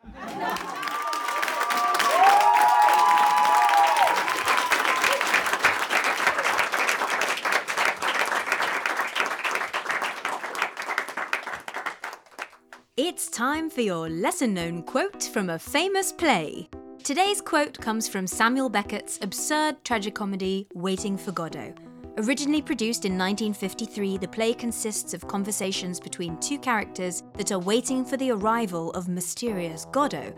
It's 13.02 13.30
for 13.70 13.83
your 13.83 14.09
lesser 14.09 14.48
known 14.48 14.83
quote 14.83 15.22
from 15.22 15.50
a 15.50 15.59
famous 15.59 16.11
play. 16.11 16.68
Today's 17.04 17.40
quote 17.40 17.78
comes 17.78 18.09
from 18.09 18.26
Samuel 18.26 18.68
Beckett's 18.68 19.18
absurd 19.22 19.83
tragicomedy 19.85 20.66
Waiting 20.74 21.16
for 21.16 21.30
Godot. 21.30 21.74
Originally 22.18 22.61
produced 22.61 23.04
in 23.04 23.12
1953, 23.12 24.18
the 24.18 24.26
play 24.26 24.52
consists 24.52 25.14
of 25.14 25.28
conversations 25.28 26.00
between 26.00 26.37
two 26.38 26.59
characters 26.59 27.22
that 27.37 27.52
are 27.52 27.61
waiting 27.61 28.04
for 28.04 28.16
the 28.16 28.33
arrival 28.33 28.90
of 28.92 29.09
mysterious 29.09 29.87
Godot, 29.92 30.35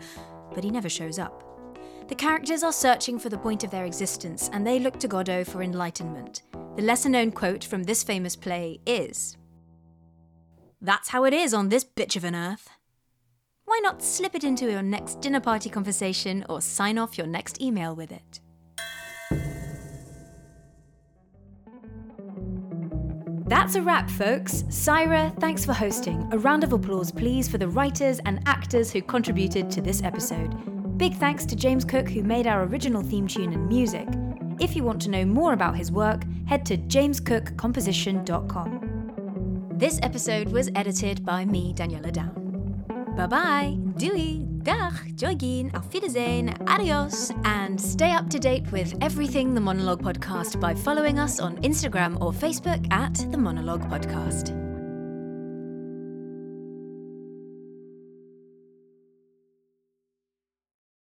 but 0.53 0.63
he 0.63 0.69
never 0.69 0.89
shows 0.89 1.17
up. 1.17 1.43
The 2.09 2.15
characters 2.15 2.63
are 2.63 2.71
searching 2.71 3.17
for 3.17 3.29
the 3.29 3.37
point 3.37 3.63
of 3.63 3.71
their 3.71 3.85
existence, 3.85 4.49
and 4.53 4.65
they 4.65 4.79
look 4.79 4.99
to 4.99 5.07
Godot 5.07 5.45
for 5.45 5.63
enlightenment. 5.63 6.43
The 6.75 6.83
lesser 6.83 7.09
known 7.09 7.31
quote 7.31 7.63
from 7.63 7.83
this 7.83 8.03
famous 8.03 8.35
play 8.35 8.79
is 8.85 9.37
That's 10.81 11.09
how 11.09 11.23
it 11.23 11.33
is 11.33 11.53
on 11.53 11.69
this 11.69 11.83
bitch 11.83 12.15
of 12.15 12.23
an 12.23 12.35
earth. 12.35 12.69
Why 13.73 13.79
not 13.81 14.03
slip 14.03 14.35
it 14.35 14.43
into 14.43 14.69
your 14.69 14.83
next 14.83 15.19
dinner 15.19 15.39
party 15.39 15.67
conversation 15.67 16.45
or 16.47 16.61
sign 16.61 16.99
off 16.99 17.17
your 17.17 17.25
next 17.25 17.59
email 17.59 17.95
with 17.95 18.11
it? 18.11 18.39
That's 23.47 23.73
a 23.73 23.81
wrap, 23.81 24.11
folks. 24.11 24.61
Sirah, 24.69 25.35
thanks 25.39 25.65
for 25.65 25.73
hosting. 25.73 26.29
A 26.31 26.37
round 26.37 26.63
of 26.63 26.71
applause, 26.71 27.11
please, 27.11 27.49
for 27.49 27.57
the 27.57 27.67
writers 27.67 28.19
and 28.27 28.43
actors 28.45 28.91
who 28.91 29.01
contributed 29.01 29.71
to 29.71 29.81
this 29.81 30.03
episode. 30.03 30.53
Big 30.99 31.15
thanks 31.15 31.43
to 31.47 31.55
James 31.55 31.83
Cook, 31.83 32.07
who 32.07 32.21
made 32.21 32.45
our 32.45 32.65
original 32.65 33.01
theme 33.01 33.27
tune 33.27 33.53
and 33.53 33.67
music. 33.67 34.07
If 34.59 34.75
you 34.75 34.83
want 34.83 35.01
to 35.01 35.09
know 35.09 35.25
more 35.25 35.53
about 35.53 35.75
his 35.75 35.91
work, 35.91 36.25
head 36.45 36.63
to 36.67 36.77
jamescookcomposition.com. 36.77 39.71
This 39.73 39.99
episode 40.03 40.49
was 40.49 40.69
edited 40.75 41.25
by 41.25 41.45
me, 41.45 41.73
Daniella 41.73 42.11
Down. 42.11 42.42
Bye 43.15 43.27
bye, 43.27 43.77
doei, 43.99 44.43
dag, 44.63 44.93
joigin, 45.15 45.71
auf 45.75 45.93
Wiedersehen, 45.93 46.51
adios, 46.67 47.31
and 47.43 47.79
stay 47.79 48.11
up 48.11 48.27
to 48.29 48.39
date 48.39 48.71
with 48.71 48.95
everything 49.01 49.53
the 49.53 49.61
Monologue 49.61 50.01
Podcast 50.01 50.59
by 50.59 50.73
following 50.73 51.19
us 51.19 51.39
on 51.39 51.57
Instagram 51.57 52.19
or 52.21 52.33
Facebook 52.33 52.83
at 52.91 53.13
the 53.31 53.37
Monologue 53.37 53.87
Podcast. 53.87 54.62